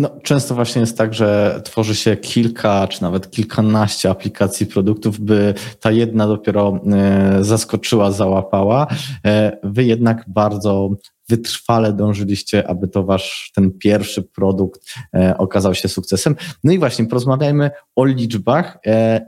No, 0.00 0.10
często 0.22 0.54
właśnie 0.54 0.80
jest 0.80 0.98
tak, 0.98 1.14
że 1.14 1.60
tworzy 1.64 1.94
się 1.94 2.16
kilka 2.16 2.88
czy 2.88 3.02
nawet 3.02 3.30
kilkanaście 3.30 4.10
aplikacji 4.10 4.66
produktów, 4.66 5.20
by 5.20 5.54
ta 5.80 5.90
jedna 5.90 6.26
dopiero 6.26 6.80
e, 6.92 7.44
zaskoczyła, 7.44 8.10
załapała. 8.10 8.86
E, 9.26 9.58
wy 9.62 9.84
jednak 9.84 10.24
bardzo 10.28 10.90
wytrwale 11.28 11.92
dążyliście, 11.92 12.68
aby 12.68 12.88
to 12.88 13.04
wasz 13.04 13.52
ten 13.54 13.70
pierwszy 13.78 14.22
produkt 14.22 14.94
e, 15.14 15.38
okazał 15.38 15.74
się 15.74 15.88
sukcesem. 15.88 16.36
No 16.64 16.72
i 16.72 16.78
właśnie 16.78 17.06
porozmawiajmy 17.06 17.70
o 17.96 18.04
liczbach 18.04 18.78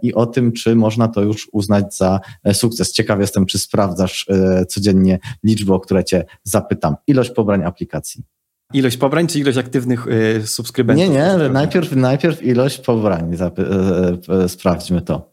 i 0.03 0.15
o 0.15 0.27
tym, 0.27 0.53
czy 0.53 0.77
można 0.77 1.09
to 1.09 1.23
już 1.23 1.49
uznać 1.53 1.97
za 1.97 2.21
sukces. 2.53 2.93
Ciekaw 2.93 3.21
jestem, 3.21 3.47
czy 3.47 3.59
sprawdzasz 3.59 4.27
codziennie 4.69 5.19
liczby, 5.45 5.75
o 5.75 5.81
które 5.81 6.05
cię 6.05 6.25
zapytam. 6.43 6.97
Ilość 7.07 7.31
pobrań 7.31 7.65
aplikacji. 7.65 8.25
Ilość 8.73 8.97
pobrań 8.97 9.27
czy 9.27 9.39
ilość 9.39 9.59
aktywnych 9.59 10.07
y, 10.07 10.47
subskrybentów? 10.47 11.05
Nie, 11.05 11.11
nie, 11.11 11.49
najpierw, 11.49 11.93
najpierw 11.93 12.43
ilość 12.43 12.79
pobrań. 12.79 13.37
E, 13.41 14.45
e, 14.45 14.49
sprawdźmy 14.49 15.03
to. 15.03 15.33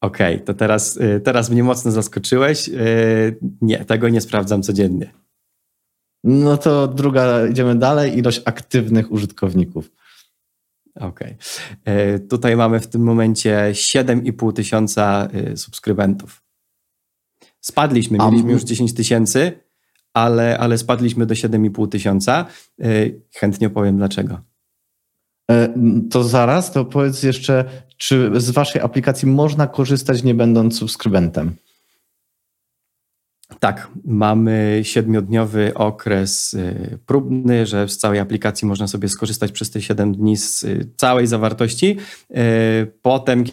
Okej, 0.00 0.34
okay, 0.34 0.46
to 0.46 0.54
teraz, 0.54 0.96
y, 0.96 1.20
teraz 1.24 1.50
mnie 1.50 1.62
mocno 1.62 1.90
zaskoczyłeś. 1.90 2.68
Y, 2.68 3.38
nie, 3.60 3.84
tego 3.84 4.08
nie 4.08 4.20
sprawdzam 4.20 4.62
codziennie. 4.62 5.12
No 6.24 6.56
to 6.56 6.88
druga, 6.88 7.46
idziemy 7.46 7.74
dalej. 7.74 8.18
Ilość 8.18 8.42
aktywnych 8.44 9.12
użytkowników. 9.12 9.90
Okej. 10.94 11.36
Okay. 11.82 12.20
Tutaj 12.20 12.56
mamy 12.56 12.80
w 12.80 12.86
tym 12.86 13.02
momencie 13.02 13.70
7,5 13.72 14.52
tysiąca 14.52 15.28
subskrybentów. 15.56 16.42
Spadliśmy, 17.60 18.18
mieliśmy 18.18 18.52
już 18.52 18.62
10 18.62 18.94
tysięcy, 18.94 19.65
ale, 20.16 20.58
ale 20.58 20.78
spadliśmy 20.78 21.26
do 21.26 21.34
7,5 21.34 21.88
tysiąca. 21.88 22.46
Chętnie 23.34 23.66
opowiem 23.66 23.96
dlaczego. 23.96 24.40
To 26.10 26.24
zaraz, 26.24 26.72
to 26.72 26.84
powiedz 26.84 27.22
jeszcze, 27.22 27.64
czy 27.96 28.30
z 28.36 28.50
waszej 28.50 28.82
aplikacji 28.82 29.28
można 29.28 29.66
korzystać 29.66 30.22
nie 30.22 30.34
będąc 30.34 30.78
subskrybentem? 30.78 31.56
Tak, 33.60 33.90
mamy 34.04 34.80
siedmiodniowy 34.82 35.74
okres 35.74 36.54
y, 36.54 36.98
próbny, 37.06 37.66
że 37.66 37.88
z 37.88 37.98
całej 37.98 38.18
aplikacji 38.18 38.68
można 38.68 38.86
sobie 38.86 39.08
skorzystać 39.08 39.52
przez 39.52 39.70
te 39.70 39.82
7 39.82 40.14
dni 40.14 40.36
z 40.36 40.64
całej 40.96 41.26
zawartości. 41.26 41.96
Potem 43.02 43.44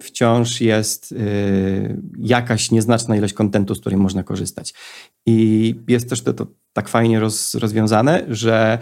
wciąż 0.00 0.60
jest 0.60 1.14
jakaś 2.18 2.70
nieznaczna 2.70 3.16
ilość 3.16 3.34
kontentu, 3.34 3.74
z 3.74 3.80
której 3.80 3.98
można 3.98 4.22
korzystać. 4.22 4.74
I 5.26 5.74
jest 5.88 6.08
też 6.08 6.22
to, 6.22 6.32
to 6.32 6.46
tak 6.72 6.88
fajnie 6.88 7.20
roz, 7.20 7.54
rozwiązane, 7.54 8.26
że 8.28 8.78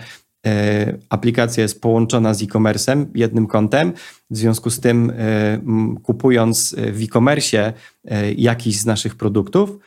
E, 0.46 0.98
aplikacja 1.08 1.62
jest 1.62 1.80
połączona 1.80 2.34
z 2.34 2.42
e-commerce'em 2.42 3.06
jednym 3.14 3.46
kontem. 3.46 3.92
W 4.30 4.36
związku 4.36 4.70
z 4.70 4.80
tym, 4.80 5.12
e, 5.18 5.60
kupując 6.02 6.74
w 6.92 7.02
e-commerce 7.02 7.72
jakiś 8.36 8.80
z 8.80 8.86
naszych 8.86 9.14
produktów, 9.14 9.78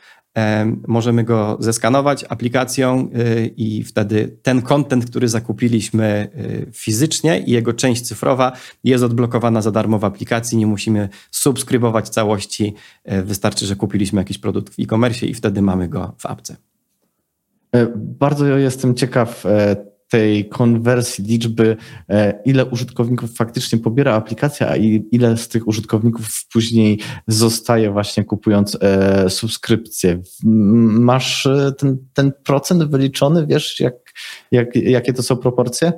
możemy 0.88 1.24
go 1.24 1.56
zeskanować 1.60 2.24
aplikacją 2.28 3.10
i 3.56 3.84
wtedy 3.84 4.38
ten 4.42 4.62
kontent, 4.62 5.06
który 5.06 5.28
zakupiliśmy 5.28 6.28
fizycznie 6.72 7.40
i 7.40 7.50
jego 7.50 7.72
część 7.72 8.02
cyfrowa 8.02 8.52
jest 8.84 9.04
odblokowana 9.04 9.62
za 9.62 9.70
darmo 9.70 9.98
w 9.98 10.04
aplikacji. 10.04 10.58
Nie 10.58 10.66
musimy 10.66 11.08
subskrybować 11.30 12.08
całości. 12.08 12.74
Wystarczy, 13.24 13.66
że 13.66 13.76
kupiliśmy 13.76 14.20
jakiś 14.20 14.38
produkt 14.38 14.74
w 14.74 14.78
e-commerce 14.78 15.26
i 15.26 15.34
wtedy 15.34 15.62
mamy 15.62 15.88
go 15.88 16.14
w 16.18 16.26
apce. 16.26 16.56
Bardzo 17.96 18.46
jestem 18.46 18.94
ciekaw 18.94 19.44
tej 20.12 20.48
konwersji 20.48 21.24
liczby, 21.24 21.76
e, 22.08 22.42
ile 22.44 22.66
użytkowników 22.66 23.36
faktycznie 23.36 23.78
pobiera 23.78 24.14
aplikacja, 24.14 24.68
a 24.68 24.76
ile 25.12 25.36
z 25.36 25.48
tych 25.48 25.68
użytkowników 25.68 26.26
później 26.52 26.98
zostaje 27.26 27.90
właśnie 27.90 28.24
kupując 28.24 28.78
e, 28.80 29.30
subskrypcję. 29.30 30.22
Masz 30.44 31.46
e, 31.46 31.72
ten, 31.78 31.98
ten 32.14 32.32
procent 32.44 32.84
wyliczony, 32.84 33.46
wiesz, 33.46 33.80
jak, 33.80 33.94
jak, 34.50 34.76
jakie 34.76 35.12
to 35.12 35.22
są 35.22 35.36
proporcje? 35.36 35.92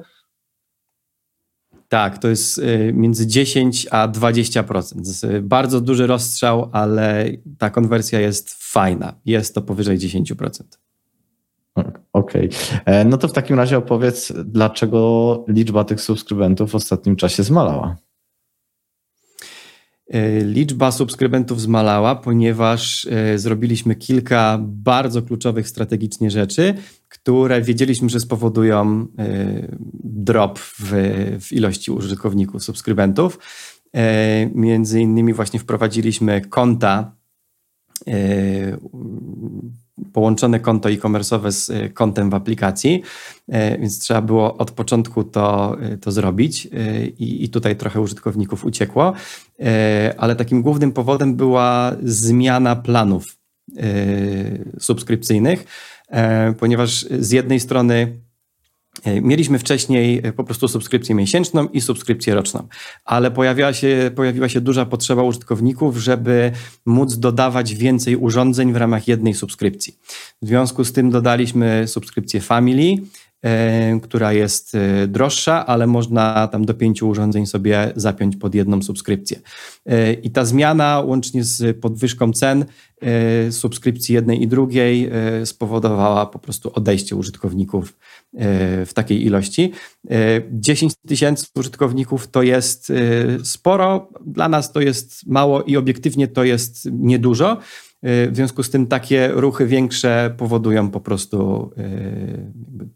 Tak, 1.89 2.19
to 2.19 2.29
jest 2.29 2.61
między 2.93 3.27
10 3.27 3.87
a 3.91 4.09
20%. 4.09 5.41
Bardzo 5.43 5.81
duży 5.81 6.07
rozstrzał, 6.07 6.71
ale 6.73 7.31
ta 7.59 7.71
konwersja 7.71 8.21
jest 8.21 8.55
fajna. 8.73 9.21
Jest 9.25 9.55
to 9.55 9.63
powyżej 9.63 9.99
10%. 9.99 10.84
Okej. 12.25 12.49
Okay. 12.49 12.81
E, 12.85 13.05
no 13.05 13.17
to 13.17 13.29
w 13.29 13.33
takim 13.33 13.57
razie 13.57 13.79
opowiedz, 13.79 14.33
dlaczego 14.45 15.45
liczba 15.49 15.85
tych 15.85 16.01
subskrybentów 16.01 16.71
w 16.71 16.75
ostatnim 16.75 17.17
czasie 17.17 17.43
zmalała? 17.43 17.97
E, 20.11 20.41
liczba 20.41 20.93
subskrybentów 20.93 21.61
zmalała, 21.61 22.15
ponieważ 22.15 23.07
e, 23.11 23.39
zrobiliśmy 23.39 23.95
kilka 23.95 24.59
bardzo 24.63 25.23
kluczowych 25.23 25.69
strategicznie 25.69 26.31
rzeczy, 26.31 26.75
które 27.09 27.63
wiedzieliśmy, 27.63 28.09
że 28.09 28.21
spowodują 28.21 29.07
drop 30.05 30.59
w, 30.59 30.93
w 31.41 31.53
ilości 31.53 31.91
użytkowników, 31.91 32.65
subskrybentów. 32.65 33.39
Między 34.55 35.01
innymi 35.01 35.33
właśnie 35.33 35.61
wprowadziliśmy 35.61 36.41
konta 36.41 37.17
połączone 40.13 40.61
konto 40.61 40.91
e-commerce'owe 40.91 41.53
z 41.53 41.71
e, 41.71 41.89
kontem 41.89 42.31
w 42.31 42.35
aplikacji, 42.35 43.03
e, 43.49 43.79
więc 43.79 43.99
trzeba 43.99 44.23
było 44.23 44.57
od 44.57 44.71
początku 44.71 45.25
to, 45.25 45.77
e, 45.81 45.97
to 45.97 46.13
zrobić 46.13 46.69
i, 47.19 47.45
i 47.45 47.49
tutaj 47.49 47.77
trochę 47.77 48.01
użytkowników 48.01 48.65
uciekło, 48.65 49.13
ale 50.17 50.37
takim 50.37 50.63
głównym 50.63 50.93
powodem 50.93 51.37
była 51.37 51.97
zmiana 52.03 52.77
planów 52.77 53.39
subskrypcyjnych, 54.79 55.65
ponieważ 56.59 57.07
z 57.19 57.31
jednej 57.31 57.61
strony 57.61 58.21
mieliśmy 59.23 59.59
wcześniej 59.59 60.21
e, 60.23 60.33
po 60.33 60.45
prostu 60.45 60.69
subskrypcję 60.69 61.15
miesięczną 61.15 61.69
i 61.69 61.81
subskrypcję 61.81 62.35
roczną, 62.35 62.69
ale 63.05 63.31
pojawiła 63.31 63.73
się, 63.73 64.11
pojawiła 64.15 64.49
się 64.49 64.61
duża 64.61 64.87
potrzeba 64.87 65.23
użytkowników, 65.23 65.97
żeby 65.97 66.53
móc 66.87 67.17
dodawać 67.17 67.75
więcej 67.75 68.17
urządzeń 68.17 68.73
w 68.73 68.77
ramach 68.77 69.09
jednej 69.09 69.35
subskrypcji. 69.35 69.99
W 70.43 70.47
związku 70.47 70.85
z 70.85 70.93
tym 70.93 71.11
dodaliśmy 71.11 71.89
subskrypcję 71.89 72.41
Family, 72.41 72.97
E, 73.45 74.01
która 74.03 74.33
jest 74.33 74.75
e, 74.75 75.07
droższa, 75.07 75.67
ale 75.67 75.87
można 75.87 76.49
tam 76.49 76.65
do 76.65 76.75
pięciu 76.75 77.09
urządzeń 77.09 77.47
sobie 77.47 77.93
zapiąć 77.97 78.37
pod 78.37 78.55
jedną 78.55 78.83
subskrypcję. 78.83 79.41
E, 79.87 80.13
I 80.13 80.31
ta 80.31 80.45
zmiana, 80.45 81.01
łącznie 81.01 81.45
z 81.45 81.81
podwyżką 81.81 82.33
cen 82.33 82.65
subskrypcji 83.51 84.15
jednej 84.15 84.43
i 84.43 84.49
drugiej, 84.49 85.11
spowodowała 85.45 86.27
po 86.27 86.39
prostu 86.39 86.71
odejście 86.75 87.17
użytkowników 87.17 87.97
w 88.87 88.91
takiej 88.95 89.27
ilości. 89.27 89.73
10 90.53 90.93
tysięcy 91.07 91.47
użytkowników 91.57 92.29
to 92.29 92.43
jest 92.43 92.93
sporo, 93.43 94.09
dla 94.27 94.49
nas 94.49 94.73
to 94.73 94.81
jest 94.81 95.27
mało 95.27 95.63
i 95.63 95.77
obiektywnie 95.77 96.29
to 96.29 96.45
jest 96.45 96.89
niedużo. 96.93 97.59
W 98.07 98.31
związku 98.33 98.63
z 98.63 98.71
tym 98.71 98.87
takie 98.87 99.29
ruchy 99.29 99.67
większe 99.67 100.35
powodują 100.37 100.91
po 100.91 101.01
prostu 101.01 101.71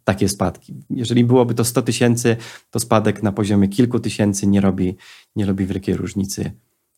takie 0.05 0.29
spadki. 0.29 0.75
Jeżeli 0.91 1.25
byłoby 1.25 1.55
to 1.55 1.65
100 1.65 1.83
tysięcy, 1.83 2.37
to 2.71 2.81
spadek 2.81 3.23
na 3.23 3.33
poziomie 3.33 3.69
kilku 3.69 4.01
tysięcy 4.01 4.47
nie 4.47 4.61
robi, 4.61 4.97
nie 5.37 5.47
robi 5.47 5.67
wielkiej 5.67 5.97
różnicy. 5.97 6.53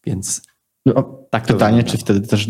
Więc 0.06 0.42
no, 0.86 1.20
tak 1.30 1.46
pytanie, 1.46 1.84
czy 1.84 1.98
wtedy, 1.98 2.28
też, 2.28 2.48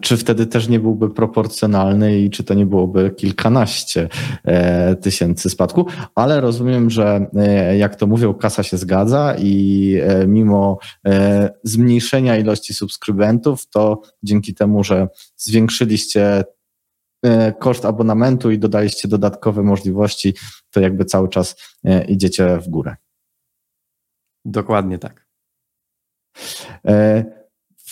czy 0.00 0.16
wtedy 0.16 0.46
też 0.46 0.68
nie 0.68 0.80
byłby 0.80 1.10
proporcjonalny 1.10 2.18
i 2.18 2.30
czy 2.30 2.44
to 2.44 2.54
nie 2.54 2.66
byłoby 2.66 3.10
kilkanaście 3.10 4.08
e, 4.44 4.96
tysięcy 4.96 5.50
spadku, 5.50 5.86
ale 6.14 6.40
rozumiem, 6.40 6.90
że 6.90 7.26
e, 7.36 7.76
jak 7.76 7.96
to 7.96 8.06
mówią, 8.06 8.34
kasa 8.34 8.62
się 8.62 8.76
zgadza 8.76 9.34
i 9.38 9.94
e, 10.02 10.26
mimo 10.26 10.78
e, 11.06 11.50
zmniejszenia 11.64 12.36
ilości 12.36 12.74
subskrybentów, 12.74 13.68
to 13.68 14.02
dzięki 14.22 14.54
temu, 14.54 14.84
że 14.84 15.08
zwiększyliście 15.36 16.44
e, 17.24 17.52
koszt 17.52 17.84
abonamentu 17.84 18.50
i 18.50 18.58
dodaliście 18.58 19.08
dodatkowe 19.08 19.62
możliwości, 19.62 20.34
to 20.70 20.80
jakby 20.80 21.04
cały 21.04 21.28
czas 21.28 21.56
e, 21.84 22.04
idziecie 22.04 22.58
w 22.58 22.68
górę. 22.68 22.96
Dokładnie 24.44 24.98
tak. 24.98 25.26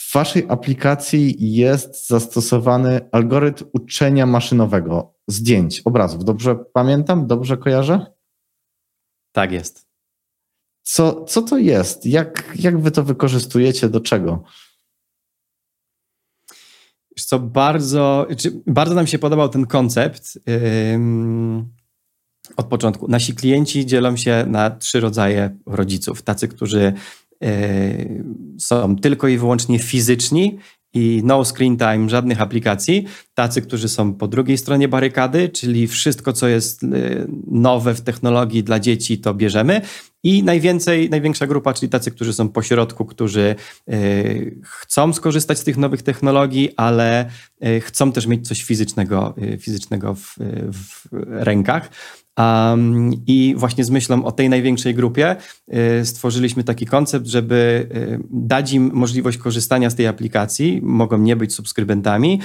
W 0.09 0.13
Waszej 0.13 0.45
aplikacji 0.49 1.35
jest 1.39 2.07
zastosowany 2.07 3.09
algorytm 3.11 3.65
uczenia 3.73 4.25
maszynowego 4.25 5.13
zdjęć, 5.27 5.81
obrazów. 5.85 6.23
Dobrze 6.25 6.55
pamiętam? 6.73 7.27
Dobrze 7.27 7.57
kojarzę? 7.57 8.05
Tak 9.31 9.51
jest. 9.51 9.87
Co, 10.83 11.23
co 11.23 11.41
to 11.41 11.57
jest? 11.57 12.05
Jak, 12.05 12.53
jak 12.59 12.81
wy 12.81 12.91
to 12.91 13.03
wykorzystujecie? 13.03 13.89
Do 13.89 13.99
czego? 13.99 14.43
co, 17.19 17.39
bardzo, 17.39 18.27
bardzo 18.67 18.95
nam 18.95 19.07
się 19.07 19.19
podobał 19.19 19.49
ten 19.49 19.65
koncept 19.65 20.39
od 22.57 22.65
początku. 22.65 23.07
Nasi 23.07 23.35
klienci 23.35 23.85
dzielą 23.85 24.17
się 24.17 24.45
na 24.47 24.69
trzy 24.69 24.99
rodzaje 24.99 25.57
rodziców. 25.65 26.21
Tacy, 26.21 26.47
którzy 26.47 26.93
są 28.57 28.95
tylko 28.95 29.27
i 29.27 29.37
wyłącznie 29.37 29.79
fizyczni 29.79 30.59
i 30.93 31.21
no 31.23 31.45
screen 31.45 31.77
time, 31.77 32.09
żadnych 32.09 32.41
aplikacji. 32.41 33.05
Tacy, 33.33 33.61
którzy 33.61 33.89
są 33.89 34.13
po 34.13 34.27
drugiej 34.27 34.57
stronie 34.57 34.87
barykady, 34.87 35.49
czyli 35.49 35.87
wszystko, 35.87 36.33
co 36.33 36.47
jest 36.47 36.83
e, 36.83 36.87
nowe 37.47 37.93
w 37.93 38.01
technologii 38.01 38.63
dla 38.63 38.79
dzieci, 38.79 39.17
to 39.17 39.33
bierzemy. 39.33 39.81
I 40.23 40.43
najwięcej, 40.43 41.09
największa 41.09 41.47
grupa, 41.47 41.73
czyli 41.73 41.89
tacy, 41.89 42.11
którzy 42.11 42.33
są 42.33 42.49
po 42.49 42.61
środku, 42.61 43.05
którzy 43.05 43.55
e, 43.87 43.95
chcą 44.63 45.13
skorzystać 45.13 45.59
z 45.59 45.63
tych 45.63 45.77
nowych 45.77 46.01
technologii, 46.01 46.69
ale 46.77 47.29
chcą 47.81 48.11
też 48.11 48.27
mieć 48.27 48.47
coś 48.47 48.63
fizycznego, 48.63 49.35
fizycznego 49.59 50.15
w, 50.15 50.35
w 50.71 51.07
rękach. 51.27 51.89
Um, 52.39 53.11
I 53.27 53.55
właśnie 53.57 53.83
z 53.83 53.89
myślą 53.89 54.25
o 54.25 54.31
tej 54.31 54.49
największej 54.49 54.95
grupie 54.95 55.35
y, 56.01 56.05
stworzyliśmy 56.05 56.63
taki 56.63 56.85
koncept, 56.85 57.27
żeby 57.27 57.87
y, 57.95 58.19
dać 58.31 58.73
im 58.73 58.91
możliwość 58.93 59.37
korzystania 59.37 59.89
z 59.89 59.95
tej 59.95 60.07
aplikacji. 60.07 60.79
Mogą 60.83 61.17
nie 61.17 61.35
być 61.35 61.53
subskrybentami, 61.53 62.41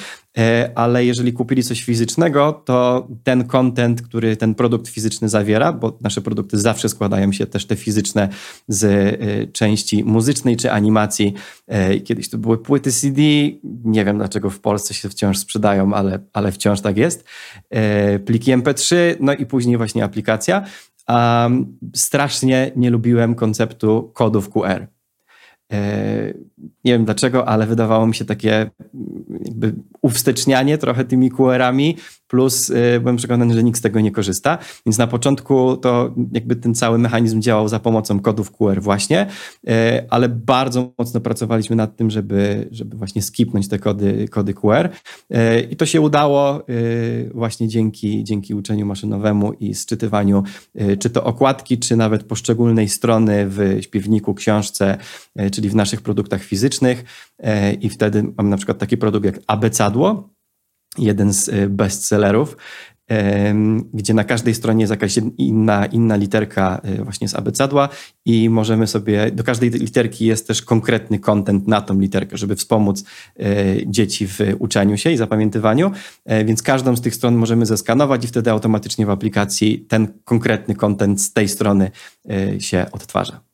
ale 0.75 1.05
jeżeli 1.05 1.33
kupili 1.33 1.63
coś 1.63 1.85
fizycznego, 1.85 2.63
to 2.65 3.09
ten 3.23 3.45
content, 3.45 4.03
który 4.03 4.37
ten 4.37 4.55
produkt 4.55 4.89
fizyczny 4.89 5.29
zawiera, 5.29 5.73
bo 5.73 5.99
nasze 6.01 6.21
produkty 6.21 6.59
zawsze 6.59 6.89
składają 6.89 7.33
się 7.33 7.47
też 7.47 7.67
te 7.67 7.77
fizyczne 7.77 8.29
z 8.69 8.85
e, 8.85 9.47
części 9.47 10.05
muzycznej 10.05 10.57
czy 10.57 10.73
animacji. 10.73 11.35
E, 11.67 12.01
kiedyś 12.01 12.29
to 12.29 12.39
były 12.39 12.59
płyty 12.59 12.93
CD, 12.93 13.23
nie 13.85 14.05
wiem 14.05 14.19
dlaczego 14.19 14.51
w 14.51 14.61
Polsce 14.61 14.95
się 14.95 15.09
wciąż 15.09 15.39
sprzedają, 15.39 15.95
ale, 15.95 16.19
ale 16.33 16.53
wciąż 16.53 16.81
tak 16.81 16.97
jest. 16.97 17.25
Pliki 18.25 18.53
MP3, 18.53 18.97
no 19.21 19.35
i 19.35 19.47
później 19.47 19.77
właśnie 19.77 20.05
aplikacja. 20.05 20.65
Um, 21.09 21.79
strasznie 21.95 22.73
nie 22.77 22.91
lubiłem 22.91 23.35
konceptu 23.35 24.11
kodów 24.15 24.51
QR. 24.51 24.87
E, 25.73 26.35
nie 26.85 26.93
wiem 26.93 27.05
dlaczego, 27.05 27.49
ale 27.49 27.67
wydawało 27.67 28.07
mi 28.07 28.15
się 28.15 28.25
takie 28.25 28.71
jakby 29.45 29.75
uwstecznianie 30.05 30.79
trochę 30.79 31.05
tymi 31.05 31.31
QR-ami, 31.31 31.97
plus 32.35 32.71
y, 32.71 33.01
byłem 33.01 33.17
przekonany, 33.17 33.55
że 33.55 33.65
nikt 33.65 33.79
z 33.79 33.83
tego 33.83 34.01
nie 34.01 34.11
korzysta. 34.11 34.59
Więc 34.87 34.99
na 34.99 35.07
początku 35.07 35.77
to 35.77 36.15
jakby 36.33 36.57
ten 36.57 36.75
cały 36.75 36.99
mechanizm 36.99 37.41
działał 37.41 37.69
za 37.69 37.79
pomocą 37.81 38.21
kodów 38.21 38.51
QR 38.51 38.81
właśnie, 38.81 39.27
y, 39.69 39.71
ale 40.11 40.29
bardzo 40.29 40.93
mocno 40.99 41.21
pracowaliśmy 41.21 41.77
nad 41.77 41.97
tym, 41.97 42.11
żeby, 42.11 42.69
żeby 42.71 42.97
właśnie 42.97 43.23
skipnąć 43.23 43.69
te 43.69 43.79
kody, 43.79 44.29
kody 44.31 44.55
QR 44.55 44.87
y, 44.87 45.69
i 45.71 45.77
to 45.77 45.87
się 45.87 46.01
udało 46.01 46.65
właśnie 47.35 47.69
dzięki, 47.69 48.25
dzięki 48.25 48.55
uczeniu 48.55 48.87
maszynowemu 48.87 49.53
i 49.53 49.75
sczytywaniu 49.75 50.43
czy 50.99 51.11
to 51.11 51.25
okładki, 51.25 51.79
czy 51.79 51.97
nawet 51.97 52.25
poszczególnej 52.25 52.89
strony 52.89 53.47
w 53.49 53.79
śpiewniku, 53.81 54.35
książce, 54.35 54.97
czyli 55.53 55.69
w 55.71 55.75
naszych 55.75 56.03
produktach 56.03 56.43
fizycznych 56.43 57.05
i 57.81 57.89
wtedy 57.89 58.25
mam 58.37 58.49
na 58.49 58.57
przykład 58.57 58.79
taki 58.79 58.97
produkt 58.97 59.27
jak 59.27 59.41
jeden 60.99 61.33
z 61.33 61.49
y, 61.49 61.69
bestsellerów, 61.69 62.57
gdzie 63.95 64.15
na 64.15 64.25
każdej 64.25 64.55
stronie 64.55 64.83
jest 64.83 64.91
jakaś 64.91 65.19
inna, 65.39 65.87
inna 65.87 66.17
literka 66.17 66.81
y, 67.01 67.05
właśnie 67.05 67.29
z 67.29 67.35
abecadła 67.35 67.89
i 68.25 68.51
możemy 68.51 68.87
sobie, 68.87 69.31
do 69.31 69.45
każdej 69.45 69.71
literki 69.71 70.27
jest 70.27 70.47
też 70.47 70.63
konkretny 70.63 71.19
kontent 71.19 71.69
na 71.69 71.81
tą 71.81 72.01
literkę, 72.01 72.37
żeby 72.37 72.57
wspomóc 72.57 73.05
y, 73.41 73.85
dzieci 73.87 74.27
w 74.27 74.39
uczeniu 74.59 74.97
się 74.97 75.11
i 75.11 75.17
zapamiętywaniu, 75.17 75.91
e, 76.25 76.45
więc 76.45 76.63
każdą 76.63 76.97
z 76.97 77.01
tych 77.01 77.15
stron 77.15 77.35
możemy 77.35 77.67
zeskanować 77.67 78.25
i 78.25 78.29
wtedy 78.29 78.51
automatycznie 78.51 79.07
w 79.07 79.11
aplikacji 79.11 79.81
ten 79.81 80.09
konkretny 80.25 80.75
kontent 80.75 81.23
z 81.23 81.33
tej 81.33 81.49
strony 81.49 81.91
się 82.59 82.87
odtwarza. 82.93 83.54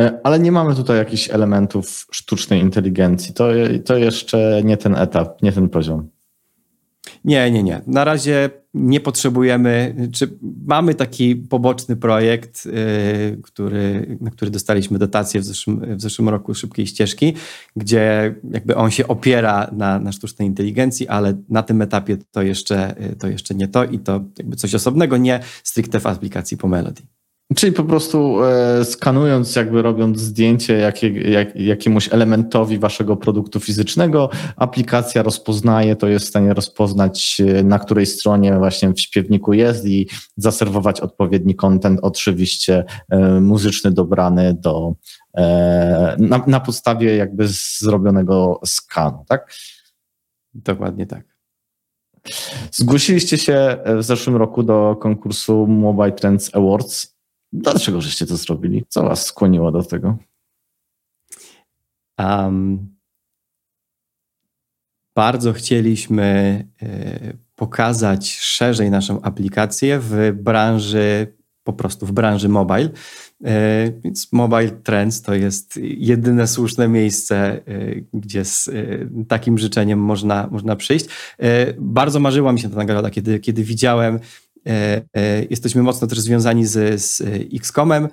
E, 0.00 0.20
ale 0.24 0.38
nie 0.38 0.52
mamy 0.52 0.74
tutaj 0.74 0.96
jakichś 0.96 1.30
elementów 1.30 2.06
sztucznej 2.10 2.60
inteligencji. 2.60 3.34
To, 3.34 3.48
to 3.84 3.96
jeszcze 3.96 4.60
nie 4.64 4.76
ten 4.76 4.96
etap, 4.96 5.42
nie 5.42 5.52
ten 5.52 5.68
poziom. 5.68 6.08
Nie, 7.24 7.50
nie, 7.50 7.62
nie. 7.62 7.80
Na 7.86 8.04
razie 8.04 8.50
nie 8.74 9.00
potrzebujemy, 9.00 9.94
czy 10.12 10.38
mamy 10.66 10.94
taki 10.94 11.36
poboczny 11.36 11.96
projekt, 11.96 12.66
yy, 12.66 12.72
który, 13.42 14.16
na 14.20 14.30
który 14.30 14.50
dostaliśmy 14.50 14.98
dotację 14.98 15.40
w 15.40 15.44
zeszłym, 15.44 15.96
w 15.96 16.00
zeszłym 16.00 16.28
roku 16.28 16.54
szybkiej 16.54 16.86
ścieżki, 16.86 17.34
gdzie 17.76 18.34
jakby 18.50 18.76
on 18.76 18.90
się 18.90 19.08
opiera 19.08 19.70
na, 19.72 19.98
na 19.98 20.12
sztucznej 20.12 20.48
inteligencji, 20.48 21.08
ale 21.08 21.42
na 21.48 21.62
tym 21.62 21.82
etapie 21.82 22.16
to 22.30 22.42
jeszcze, 22.42 22.94
to 23.18 23.28
jeszcze 23.28 23.54
nie 23.54 23.68
to 23.68 23.84
i 23.84 23.98
to 23.98 24.24
jakby 24.38 24.56
coś 24.56 24.74
osobnego, 24.74 25.16
nie 25.16 25.40
stricte 25.62 26.00
w 26.00 26.06
aplikacji 26.06 26.56
po 26.56 26.68
Melody. 26.68 27.02
Czyli 27.56 27.72
po 27.72 27.84
prostu 27.84 28.44
e, 28.44 28.84
skanując, 28.84 29.56
jakby 29.56 29.82
robiąc 29.82 30.20
zdjęcie 30.20 30.74
jakie, 30.74 31.30
jak, 31.30 31.56
jakiemuś 31.56 32.12
elementowi 32.12 32.78
waszego 32.78 33.16
produktu 33.16 33.60
fizycznego, 33.60 34.30
aplikacja 34.56 35.22
rozpoznaje, 35.22 35.96
to 35.96 36.08
jest 36.08 36.26
w 36.26 36.28
stanie 36.28 36.54
rozpoznać, 36.54 37.40
e, 37.40 37.62
na 37.62 37.78
której 37.78 38.06
stronie 38.06 38.58
właśnie 38.58 38.92
w 38.92 39.00
śpiewniku 39.00 39.52
jest 39.52 39.86
i 39.86 40.08
zaserwować 40.36 41.00
odpowiedni 41.00 41.54
content, 41.54 42.00
oczywiście 42.02 42.84
e, 43.08 43.40
muzyczny 43.40 43.90
dobrany 43.90 44.54
do, 44.54 44.94
e, 45.36 46.16
na, 46.18 46.44
na 46.46 46.60
podstawie 46.60 47.16
jakby 47.16 47.44
zrobionego 47.48 48.60
skanu, 48.64 49.24
tak? 49.28 49.52
Dokładnie 50.54 51.06
tak. 51.06 51.34
Zgłosiliście 52.70 53.38
się 53.38 53.76
w 53.98 54.02
zeszłym 54.02 54.36
roku 54.36 54.62
do 54.62 54.96
konkursu 55.00 55.66
Mobile 55.66 56.12
Trends 56.12 56.54
Awards. 56.54 57.13
Dlaczego 57.54 58.00
żeście 58.00 58.26
to 58.26 58.36
zrobili? 58.36 58.84
Co 58.88 59.02
was 59.02 59.26
skłoniło 59.26 59.72
do 59.72 59.82
tego? 59.82 60.16
Um, 62.18 62.94
bardzo 65.16 65.52
chcieliśmy 65.52 66.58
y, 66.82 67.38
pokazać 67.56 68.36
szerzej 68.36 68.90
naszą 68.90 69.22
aplikację 69.22 69.98
w 69.98 70.32
branży, 70.32 71.36
po 71.64 71.72
prostu 71.72 72.06
w 72.06 72.12
branży 72.12 72.48
mobile. 72.48 72.88
Y, 72.88 74.00
więc 74.04 74.32
Mobile 74.32 74.70
Trends 74.70 75.22
to 75.22 75.34
jest 75.34 75.76
jedyne 75.82 76.46
słuszne 76.46 76.88
miejsce, 76.88 77.60
y, 77.68 78.04
gdzie 78.14 78.44
z 78.44 78.70
takim 79.28 79.58
życzeniem 79.58 79.98
można, 79.98 80.48
można 80.50 80.76
przyjść. 80.76 81.06
Bardzo 81.78 82.20
marzyła 82.20 82.52
mi 82.52 82.60
się 82.60 82.70
ta 82.70 82.76
nagroda, 82.76 83.10
kiedy, 83.10 83.40
kiedy 83.40 83.64
widziałem 83.64 84.18
E, 84.18 84.18
e, 84.18 84.43
jesteśmy 85.50 85.82
mocno 85.82 86.06
też 86.06 86.20
związani 86.20 86.66
z, 86.66 87.02
z 87.02 87.22
X-Comem 87.54 88.08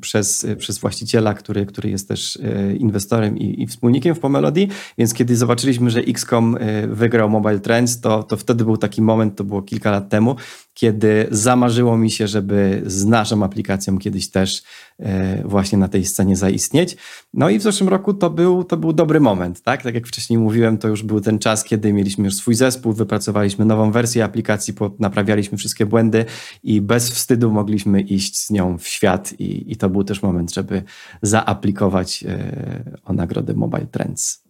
przez, 0.00 0.46
przez 0.58 0.78
właściciela, 0.78 1.34
który, 1.34 1.66
który 1.66 1.90
jest 1.90 2.08
też 2.08 2.36
e, 2.36 2.76
inwestorem 2.76 3.38
i, 3.38 3.62
i 3.62 3.66
wspólnikiem 3.66 4.14
w 4.14 4.18
Pomelody, 4.18 4.68
więc 4.98 5.14
kiedy 5.14 5.36
zobaczyliśmy, 5.36 5.90
że 5.90 6.00
X-Com 6.00 6.58
wygrał 6.88 7.30
Mobile 7.30 7.60
Trends, 7.60 8.00
to, 8.00 8.22
to 8.22 8.36
wtedy 8.36 8.64
był 8.64 8.76
taki 8.76 9.02
moment, 9.02 9.36
to 9.36 9.44
było 9.44 9.62
kilka 9.62 9.90
lat 9.90 10.08
temu, 10.08 10.36
kiedy 10.74 11.26
zamarzyło 11.30 11.98
mi 11.98 12.10
się, 12.10 12.28
żeby 12.28 12.82
z 12.86 13.04
naszą 13.04 13.42
aplikacją 13.42 13.98
kiedyś 13.98 14.30
też 14.30 14.62
e, 14.98 15.42
właśnie 15.48 15.78
na 15.78 15.88
tej 15.88 16.04
scenie 16.04 16.36
zaistnieć. 16.36 16.96
No 17.34 17.50
i 17.50 17.58
w 17.58 17.62
zeszłym 17.62 17.88
roku 17.88 18.14
to 18.14 18.30
był, 18.30 18.64
to 18.64 18.76
był 18.76 18.92
dobry 18.92 19.20
moment, 19.20 19.62
tak? 19.62 19.82
Tak 19.82 19.94
jak 19.94 20.06
wcześniej 20.06 20.38
mówiłem, 20.38 20.78
to 20.78 20.88
już 20.88 21.02
był 21.02 21.20
ten 21.20 21.38
czas, 21.38 21.64
kiedy 21.64 21.92
mieliśmy 21.92 22.24
już 22.24 22.34
swój 22.34 22.54
zespół, 22.54 22.92
wypracowaliśmy 22.92 23.64
nową 23.64 23.90
wersję 23.90 24.24
aplikacji, 24.24 24.74
naprawialiśmy 24.98 25.58
wszystkie 25.58 25.86
błędy 25.86 26.24
i 26.62 26.80
bez 26.80 27.10
wstydu 27.10 27.52
mogliśmy 27.52 28.00
iść 28.12 28.38
z 28.38 28.50
nią 28.50 28.78
w 28.78 28.88
świat 28.88 29.32
i, 29.40 29.72
i 29.72 29.76
to 29.76 29.88
był 29.90 30.04
też 30.04 30.22
moment, 30.22 30.54
żeby 30.54 30.82
zaaplikować 31.22 32.24
e, 32.28 32.98
o 33.04 33.12
nagrodę 33.12 33.54
Mobile 33.54 33.86
Trends 33.86 34.46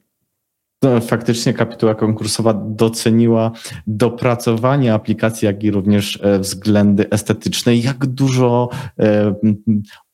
faktycznie 1.01 1.55
kapituła 1.55 1.95
konkursowa 1.95 2.55
doceniła 2.55 3.53
dopracowanie 3.87 4.95
aplikacji, 4.95 5.47
jak 5.47 5.65
i 5.65 5.71
również 5.71 6.19
e, 6.23 6.39
względy 6.39 7.11
estetyczne. 7.11 7.77
Jak 7.77 8.07
dużo 8.07 8.69
e, 8.99 9.35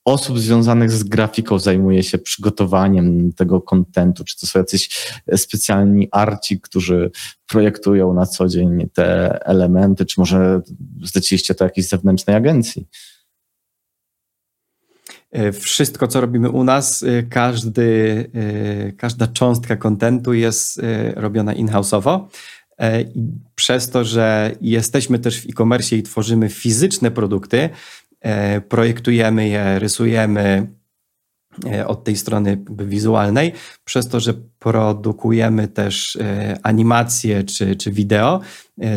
osób 0.04 0.38
związanych 0.38 0.90
z 0.90 1.04
grafiką 1.04 1.58
zajmuje 1.58 2.02
się 2.02 2.18
przygotowaniem 2.18 3.32
tego 3.32 3.60
kontentu? 3.60 4.24
Czy 4.24 4.40
to 4.40 4.46
są 4.46 4.58
jacyś 4.58 5.12
specjalni 5.36 6.08
arci, 6.10 6.60
którzy 6.60 7.10
projektują 7.48 8.14
na 8.14 8.26
co 8.26 8.48
dzień 8.48 8.88
te 8.92 9.38
elementy, 9.46 10.06
czy 10.06 10.20
może 10.20 10.60
zleciliście 11.02 11.54
to 11.54 11.64
jakiejś 11.64 11.88
zewnętrznej 11.88 12.36
agencji? 12.36 12.86
E, 15.32 15.52
wszystko, 15.52 16.08
co 16.08 16.20
robimy 16.20 16.50
u 16.50 16.64
nas, 16.64 17.02
e, 17.02 17.22
każdy, 17.22 18.30
e, 18.34 18.92
każda 18.92 19.26
cząstka 19.26 19.76
kontentu 19.76 20.34
jest 20.34 20.80
robiona 21.16 21.52
in-house'owo. 21.54 22.26
Przez 23.54 23.90
to, 23.90 24.04
że 24.04 24.52
jesteśmy 24.60 25.18
też 25.18 25.40
w 25.40 25.48
e-commerce 25.48 25.96
i 25.96 26.02
tworzymy 26.02 26.48
fizyczne 26.48 27.10
produkty, 27.10 27.68
projektujemy 28.68 29.48
je, 29.48 29.78
rysujemy 29.78 30.66
od 31.86 32.04
tej 32.04 32.16
strony 32.16 32.64
wizualnej, 32.78 33.52
przez 33.84 34.08
to, 34.08 34.20
że 34.20 34.34
produkujemy 34.58 35.68
też 35.68 36.18
animacje 36.62 37.44
czy, 37.44 37.76
czy 37.76 37.90
wideo 37.90 38.40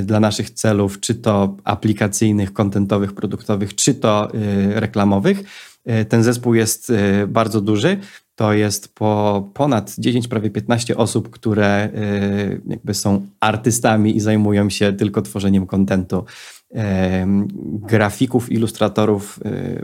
dla 0.04 0.20
naszych 0.20 0.50
celów, 0.50 1.00
czy 1.00 1.16
to 1.16 1.58
aplikacyjnych, 1.64 2.54
kontentowych, 2.54 3.14
produktowych, 3.14 3.76
czy 3.76 3.94
to 3.94 4.32
reklamowych 4.70 5.44
E, 5.86 6.06
ten 6.06 6.24
zespół 6.24 6.54
jest 6.54 6.90
e, 6.90 7.28
bardzo 7.28 7.62
duży. 7.62 7.98
To 8.36 8.54
jest 8.54 8.96
po 8.96 9.50
ponad 9.54 9.96
10, 9.98 10.28
prawie 10.28 10.50
15 10.50 10.98
osób, 10.98 11.30
które 11.30 11.68
e, 11.68 11.90
jakby 12.68 12.94
są 12.94 13.28
artystami 13.40 14.16
i 14.16 14.20
zajmują 14.20 14.70
się 14.70 14.94
tylko 14.94 15.22
tworzeniem 15.22 15.68
kontentu. 15.68 16.26
Grafików, 17.64 18.52
ilustratorów 18.52 19.40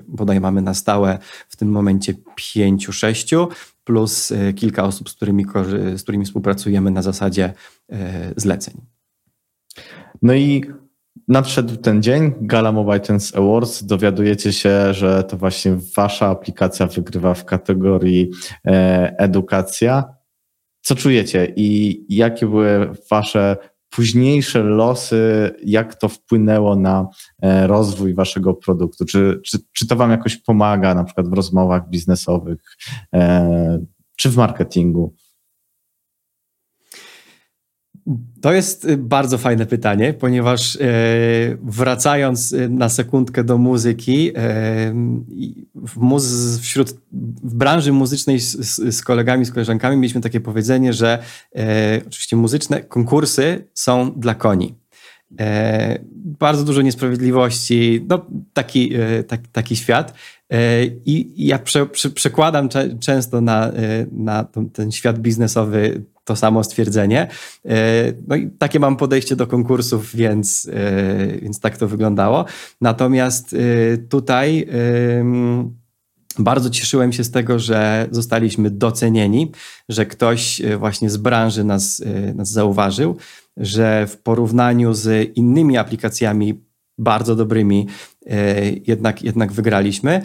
bodaj 0.08 0.40
mamy 0.40 0.62
na 0.62 0.74
stałe 0.74 1.20
w 1.50 1.56
tym 1.56 1.72
momencie 1.72 2.14
5-6, 2.40 3.48
plus 3.84 4.34
kilka 4.56 4.84
osób, 4.84 5.10
z 5.10 5.14
którymi, 5.14 5.46
z 5.96 6.04
którymi 6.04 6.26
współpracujemy 6.26 6.92
na 6.92 7.02
zasadzie 7.02 7.54
zleceń. 8.38 8.82
No 10.22 10.34
i 10.34 10.64
Nadszedł 11.28 11.76
ten 11.76 12.04
dzień, 12.04 12.34
Gala 12.42 12.72
Mobile 12.72 13.00
Trends 13.00 13.36
Awards. 13.36 13.84
Dowiadujecie 13.84 14.54
się, 14.54 14.94
że 14.94 15.24
to 15.24 15.38
właśnie 15.38 15.78
wasza 15.96 16.28
aplikacja 16.28 16.88
wygrywa 16.88 17.34
w 17.34 17.46
kategorii 17.46 18.32
e, 18.68 19.16
edukacja. 19.18 20.04
co 20.82 20.96
czujecie 20.96 21.54
i 21.56 22.00
jakie 22.10 22.46
były 22.48 22.90
wasze 23.12 23.58
późniejsze 23.92 24.64
losy, 24.64 25.52
jak 25.64 25.96
to 25.96 26.10
wpłynęło 26.10 26.76
na 26.76 27.08
e, 27.42 27.68
rozwój 27.68 28.14
waszego 28.14 28.54
produktu? 28.54 29.06
Czy, 29.06 29.42
czy, 29.46 29.58
czy 29.74 29.88
to 29.88 29.96
wam 29.96 30.12
jakoś 30.12 30.38
pomaga 30.38 30.96
na 30.96 31.04
przykład 31.04 31.30
w 31.30 31.34
rozmowach 31.34 31.90
biznesowych, 31.90 32.78
e, 33.14 33.80
czy 34.16 34.30
w 34.30 34.38
marketingu? 34.38 35.16
To 38.42 38.54
jest 38.54 38.86
y, 38.86 38.98
bardzo 38.98 39.38
fajne 39.38 39.66
pytanie, 39.66 40.14
ponieważ 40.14 40.76
e, 40.76 40.80
wracając 41.64 42.52
y, 42.52 42.70
na 42.70 42.90
sekundkę 42.90 43.44
do 43.44 43.58
muzyki, 43.58 44.32
e, 44.36 44.94
w, 45.76 46.60
wśród, 46.62 46.90
w 47.44 47.56
branży 47.56 47.92
muzycznej 47.92 48.40
z, 48.40 48.76
z, 48.96 49.02
kolegami, 49.02 49.46
z 49.46 49.52
koleżankami 49.52 49.98
mieliśmy 49.98 50.22
takie 50.22 50.40
powiedzenie, 50.40 50.94
że 50.94 51.24
e, 51.56 52.02
oczywiście 52.08 52.36
muzyczne 52.36 52.82
konkursy 52.82 53.68
są 53.74 54.12
dla 54.12 54.36
koni. 54.36 54.76
bardzo 56.40 56.64
dużo 56.64 56.82
niesprawiedliwości, 56.82 58.06
no, 58.10 58.26
taki, 58.54 58.92
tak, 59.28 59.42
taki 59.52 59.76
świat. 59.76 60.14
I 61.06 61.34
ja 61.48 61.60
prze, 61.60 61.86
prze, 61.86 62.10
przekładam 62.10 62.70
często 63.00 63.42
na, 63.42 63.72
na 64.12 64.48
ten 64.74 64.92
świat 64.92 65.20
biznesowy 65.20 66.04
to 66.24 66.36
samo 66.36 66.64
stwierdzenie. 66.64 67.28
E, 67.66 67.76
no 68.28 68.36
i 68.36 68.50
takie 68.50 68.80
mam 68.80 68.98
podejście 68.98 69.36
do 69.36 69.48
konkursów, 69.48 70.16
więc, 70.16 70.70
e, 70.74 71.40
więc 71.42 71.60
tak 71.60 71.78
to 71.78 71.88
wyglądało. 71.88 72.46
Natomiast 72.82 73.54
e, 73.54 73.98
tutaj 73.98 74.68
bardzo 76.40 76.70
cieszyłem 76.70 77.14
się 77.14 77.24
z 77.24 77.32
tego, 77.32 77.60
że 77.60 78.08
zostaliśmy 78.12 78.70
docenieni, 78.70 79.52
że 79.90 80.06
ktoś 80.06 80.62
właśnie 80.78 81.10
z 81.10 81.18
branży 81.18 81.64
nas, 81.64 82.04
nas 82.36 82.52
zauważył, 82.52 83.18
że 83.58 84.08
w 84.08 84.18
porównaniu 84.18 84.94
z 84.94 85.38
innymi 85.38 85.78
aplikacjami 85.78 86.64
bardzo 87.02 87.36
dobrymi 87.36 87.88
jednak, 88.88 89.24
jednak 89.24 89.52
wygraliśmy. 89.52 90.22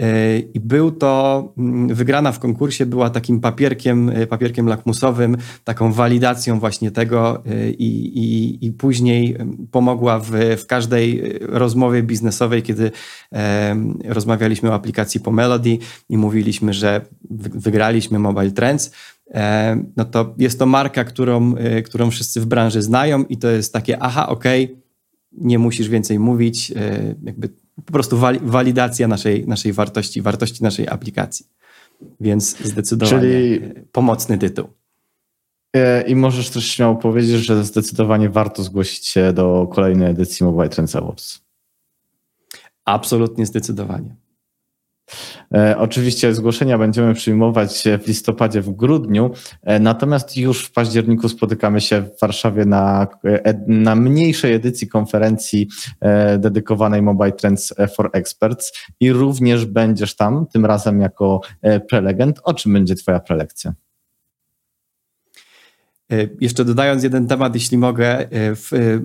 E, 0.00 0.38
I 0.38 0.60
był 0.60 0.90
to, 0.90 1.52
mm, 1.58 1.94
wygrana 1.94 2.32
w 2.32 2.38
konkursie 2.38 2.86
była 2.86 3.10
takim 3.10 3.40
papierkiem, 3.40 4.08
e, 4.08 4.26
papierkiem 4.26 4.66
lakmusowym, 4.66 5.36
taką 5.64 5.92
walidacją 5.92 6.60
właśnie 6.60 6.90
tego 6.90 7.44
e, 7.46 7.70
i, 7.70 8.18
i, 8.18 8.66
i 8.66 8.72
później 8.72 9.36
pomogła 9.70 10.18
w, 10.18 10.30
w 10.58 10.66
każdej 10.66 11.22
rozmowie 11.40 12.02
biznesowej, 12.02 12.62
kiedy 12.62 12.90
e, 13.32 13.76
rozmawialiśmy 14.04 14.70
o 14.70 14.74
aplikacji 14.74 15.20
po 15.20 15.32
Melody 15.32 15.78
i 16.08 16.16
mówiliśmy, 16.16 16.72
że 16.72 17.00
wygraliśmy 17.54 18.18
Mobile 18.18 18.50
Trends, 18.50 18.90
e, 19.30 19.84
no 19.96 20.04
to 20.04 20.34
jest 20.38 20.58
to 20.58 20.66
marka, 20.66 21.04
którą, 21.04 21.54
którą 21.84 22.10
wszyscy 22.10 22.40
w 22.40 22.46
branży 22.46 22.82
znają 22.82 23.24
i 23.24 23.36
to 23.36 23.48
jest 23.48 23.72
takie, 23.72 24.02
aha, 24.02 24.28
okej, 24.28 24.64
okay, 24.64 24.83
nie 25.38 25.58
musisz 25.58 25.88
więcej 25.88 26.18
mówić, 26.18 26.72
e, 26.76 27.14
jakby 27.22 27.48
po 27.86 27.92
prostu 27.92 28.18
walidacja 28.42 29.08
naszej, 29.08 29.46
naszej 29.46 29.72
wartości, 29.72 30.22
wartości 30.22 30.62
naszej 30.62 30.88
aplikacji. 30.88 31.46
Więc 32.20 32.58
zdecydowanie 32.58 33.20
Czyli... 33.20 33.60
pomocny 33.92 34.38
tytuł. 34.38 34.68
E, 35.76 36.02
I 36.02 36.16
możesz 36.16 36.50
też 36.50 36.66
śmiało 36.66 36.96
powiedzieć, 36.96 37.46
że 37.46 37.64
zdecydowanie 37.64 38.30
warto 38.30 38.62
zgłosić 38.62 39.06
się 39.06 39.32
do 39.32 39.68
kolejnej 39.72 40.10
edycji 40.10 40.46
Mobile 40.46 40.68
Trends 40.68 40.96
Awards. 40.96 41.40
Absolutnie 42.84 43.46
zdecydowanie. 43.46 44.16
E, 45.54 45.78
oczywiście 45.78 46.34
zgłoszenia 46.34 46.78
będziemy 46.78 47.14
przyjmować 47.14 47.84
w 48.02 48.06
listopadzie, 48.06 48.60
w 48.60 48.70
grudniu, 48.70 49.30
e, 49.62 49.80
natomiast 49.80 50.36
już 50.36 50.64
w 50.64 50.72
październiku 50.72 51.28
spotykamy 51.28 51.80
się 51.80 52.02
w 52.02 52.20
Warszawie 52.20 52.64
na, 52.64 53.06
e, 53.24 53.54
na 53.66 53.94
mniejszej 53.94 54.52
edycji 54.52 54.88
konferencji 54.88 55.68
dedykowanej 56.38 57.02
Mobile 57.02 57.32
Trends 57.32 57.74
for 57.96 58.10
Experts 58.12 58.72
i 59.00 59.12
również 59.12 59.66
będziesz 59.66 60.16
tam, 60.16 60.46
tym 60.52 60.66
razem 60.66 61.00
jako 61.00 61.40
prelegent. 61.88 62.40
O 62.44 62.54
czym 62.54 62.72
będzie 62.72 62.94
Twoja 62.94 63.20
prelekcja? 63.20 63.72
E, 66.14 66.28
jeszcze 66.40 66.64
dodając 66.64 67.02
jeden 67.02 67.26
temat, 67.26 67.54
jeśli 67.54 67.78
mogę, 67.78 68.18
e, 68.18 68.26
e, 68.30 68.54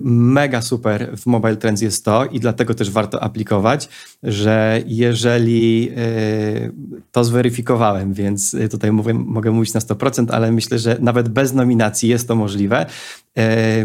mega 0.04 0.62
super 0.62 1.16
w 1.16 1.26
Mobile 1.26 1.56
Trends 1.56 1.82
jest 1.82 2.04
to 2.04 2.24
i 2.24 2.40
dlatego 2.40 2.74
też 2.74 2.90
warto 2.90 3.22
aplikować, 3.22 3.88
że 4.22 4.82
jeżeli 4.86 5.90
to 7.12 7.24
zweryfikowałem, 7.24 8.12
więc 8.12 8.56
tutaj 8.70 8.92
mówię, 8.92 9.14
mogę 9.14 9.50
mówić 9.50 9.74
na 9.74 9.80
100%, 9.80 10.30
ale 10.30 10.52
myślę, 10.52 10.78
że 10.78 10.96
nawet 11.00 11.28
bez 11.28 11.52
nominacji 11.52 12.08
jest 12.08 12.28
to 12.28 12.34
możliwe. 12.34 12.86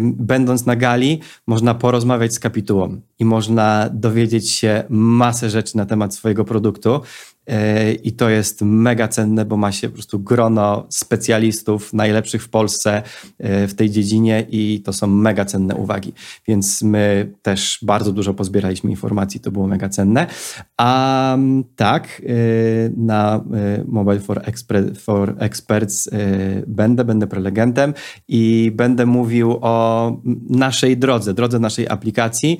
Będąc 0.01 0.65
na 0.65 0.75
gali, 0.75 1.21
można 1.47 1.73
porozmawiać 1.73 2.33
z 2.33 2.39
kapitułą 2.39 3.01
i 3.19 3.25
można 3.25 3.89
dowiedzieć 3.93 4.51
się 4.51 4.83
masę 4.89 5.49
rzeczy 5.49 5.77
na 5.77 5.85
temat 5.85 6.15
swojego 6.15 6.45
produktu. 6.45 7.01
I 8.03 8.13
to 8.13 8.29
jest 8.29 8.61
mega 8.61 9.07
cenne, 9.07 9.45
bo 9.45 9.57
ma 9.57 9.71
się 9.71 9.89
po 9.89 9.93
prostu 9.93 10.19
grono 10.19 10.85
specjalistów 10.89 11.93
najlepszych 11.93 12.43
w 12.43 12.49
Polsce 12.49 13.01
e, 13.39 13.67
w 13.67 13.73
tej 13.73 13.89
dziedzinie 13.89 14.45
i 14.49 14.81
to 14.85 14.93
są 14.93 15.07
mega 15.07 15.45
cenne 15.45 15.75
uwagi. 15.75 16.13
Więc 16.47 16.81
my 16.81 17.33
też 17.41 17.79
bardzo 17.81 18.11
dużo 18.11 18.33
pozbieraliśmy 18.33 18.89
informacji, 18.89 19.39
to 19.39 19.51
było 19.51 19.67
mega 19.67 19.89
cenne. 19.89 20.27
A 20.77 21.37
tak, 21.75 22.21
e, 22.25 22.33
na 22.97 23.35
e, 23.35 23.83
Mobile 23.87 24.19
for, 24.19 24.41
for 24.95 25.35
Experts 25.39 26.09
będę, 26.67 27.03
będę 27.03 27.27
prelegentem 27.27 27.93
i 28.27 28.71
będę 28.75 29.05
mówił 29.05 29.57
o 29.61 30.17
naszej 30.49 30.97
drodze, 30.97 31.33
drodze 31.33 31.59
naszej 31.59 31.87
aplikacji. 31.89 32.57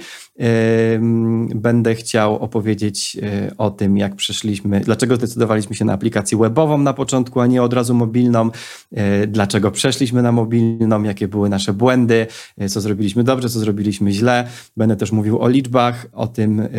Będę 1.56 1.96
chciał 1.96 2.36
opowiedzieć 2.36 3.18
o 3.58 3.72
tym, 3.72 3.98
jak 3.98 4.16
przeszliśmy 4.16 4.75
dlaczego 4.80 5.16
zdecydowaliśmy 5.16 5.76
się 5.76 5.86
na 5.86 5.94
aplikację 5.94 6.38
webową 6.38 6.78
na 6.78 6.94
początku, 6.94 7.40
a 7.40 7.48
nie 7.48 7.64
od 7.64 7.74
razu 7.74 7.94
mobilną, 7.94 8.50
e, 8.92 9.28
dlaczego 9.28 9.72
przeszliśmy 9.72 10.22
na 10.22 10.32
mobilną, 10.32 11.04
jakie 11.04 11.28
były 11.28 11.50
nasze 11.50 11.74
błędy, 11.74 12.28
e, 12.58 12.70
co 12.70 12.82
zrobiliśmy 12.82 13.24
dobrze, 13.24 13.50
co 13.50 13.60
zrobiliśmy 13.60 14.12
źle. 14.12 14.48
Będę 14.78 14.96
też 14.96 15.12
mówił 15.12 15.40
o 15.40 15.48
liczbach, 15.48 16.06
o 16.14 16.28
tym, 16.28 16.60
e, 16.60 16.70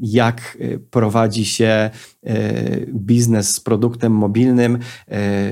jak 0.00 0.58
prowadzi 0.90 1.44
się 1.44 1.90
biznes 2.94 3.54
z 3.54 3.60
produktem 3.60 4.12
mobilnym, 4.12 4.78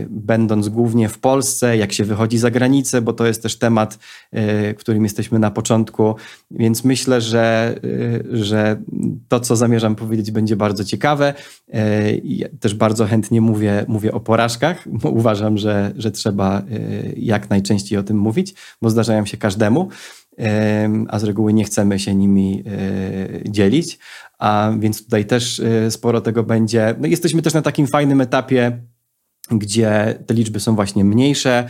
będąc 0.09 0.69
głównie 0.69 1.09
w 1.09 1.19
Polsce, 1.19 1.77
jak 1.77 1.93
się 1.93 2.05
wychodzi 2.05 2.39
za 2.39 2.51
granicę, 2.51 3.03
bo 3.03 3.12
to 3.12 3.27
jest 3.27 3.43
też 3.43 3.59
temat, 3.59 3.99
którym 4.77 5.05
jesteśmy 5.05 5.39
na 5.39 5.51
początku, 5.51 6.14
więc 6.51 6.85
myślę, 6.85 7.21
że, 7.21 7.75
że 8.33 8.83
to, 9.29 9.41
co 9.41 9.57
zamierzam 9.57 9.95
powiedzieć, 9.97 10.31
będzie 10.31 10.57
bardzo 10.57 10.85
ciekawe. 10.85 11.35
Ja 12.25 12.49
też 12.61 12.75
bardzo 12.75 13.07
chętnie 13.07 13.41
mówię, 13.41 13.85
mówię 13.89 14.12
o 14.12 14.21
porażkach. 14.21 14.85
Uważam, 15.05 15.59
że, 15.59 15.93
że 15.97 16.11
trzeba 16.11 16.59
e, 16.59 16.62
jak 17.17 17.51
najczęściej 17.51 17.99
o 17.99 18.03
tym 18.03 18.19
mówić, 18.19 18.55
bo 18.83 18.91
zdarzają 18.91 19.27
się 19.27 19.37
każdemu, 19.37 19.89
a 21.09 21.18
z 21.18 21.24
reguły 21.24 21.53
nie 21.53 21.64
chcemy 21.64 21.99
się 21.99 22.14
nimi 22.14 22.62
e, 22.66 23.51
dzielić. 23.51 23.99
A 24.39 24.72
więc 24.78 25.05
tutaj 25.05 25.26
też 25.26 25.61
e, 25.61 25.91
sporo 25.91 26.20
tego 26.20 26.43
będzie. 26.43 26.95
No 26.99 27.07
jesteśmy 27.07 27.43
też 27.43 27.55
na 27.55 27.62
takim 27.62 27.87
fajnym 27.87 28.20
etapie 28.20 28.82
gdzie 29.51 30.18
te 30.26 30.34
liczby 30.34 30.61
są 30.61 30.74
właśnie 30.74 31.05
mniejsze 31.05 31.68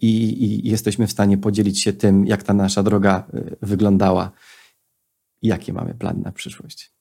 i, 0.00 0.44
i, 0.44 0.68
jesteśmy 0.68 1.06
w 1.06 1.12
stanie 1.12 1.38
podzielić 1.38 1.82
się 1.82 1.92
tym, 1.92 2.26
jak 2.26 2.42
ta 2.42 2.54
nasza 2.54 2.82
droga 2.82 3.26
wyglądała 3.62 4.30
i 5.42 5.48
jakie 5.48 5.72
mamy 5.72 5.94
plany 5.94 6.20
na 6.20 6.32
przyszłość. 6.32 6.92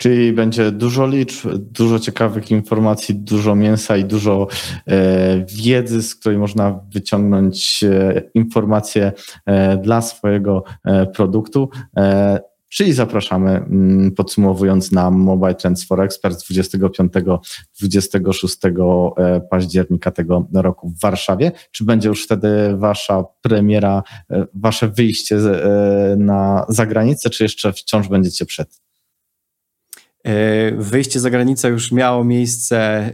Czyli 0.00 0.32
będzie 0.32 0.72
dużo 0.72 1.06
liczb, 1.06 1.48
dużo 1.56 1.98
ciekawych 1.98 2.50
informacji, 2.50 3.14
dużo 3.14 3.54
mięsa 3.54 3.96
i 3.96 4.04
dużo 4.04 4.46
e, 4.86 5.44
wiedzy, 5.46 6.02
z 6.02 6.14
której 6.14 6.38
można 6.38 6.80
wyciągnąć 6.92 7.84
e, 7.84 8.22
informacje 8.34 9.12
e, 9.46 9.76
dla 9.76 10.02
swojego 10.02 10.64
e, 10.84 11.06
produktu. 11.06 11.68
E, 11.96 12.40
czyli 12.68 12.92
zapraszamy, 12.92 13.50
mm, 13.50 14.12
podsumowując 14.12 14.92
na 14.92 15.10
Mobile 15.10 15.54
Trends 15.54 15.84
for 15.84 16.00
Experts 16.00 16.50
25-26 16.50 19.12
e, 19.16 19.40
października 19.40 20.10
tego 20.10 20.48
roku 20.54 20.88
w 20.88 21.00
Warszawie. 21.00 21.52
Czy 21.70 21.84
będzie 21.84 22.08
już 22.08 22.24
wtedy 22.24 22.76
wasza 22.76 23.24
premiera, 23.42 24.02
wasze 24.54 24.88
wyjście 24.88 25.38
na 26.16 26.66
zagranicę, 26.68 27.30
czy 27.30 27.42
jeszcze 27.42 27.72
wciąż 27.72 28.08
będziecie 28.08 28.46
przed? 28.46 28.89
E, 30.24 30.72
wyjście 30.72 31.20
za 31.20 31.30
granicę 31.30 31.68
już 31.68 31.92
miało 31.92 32.24
miejsce 32.24 32.78
e, 32.78 33.12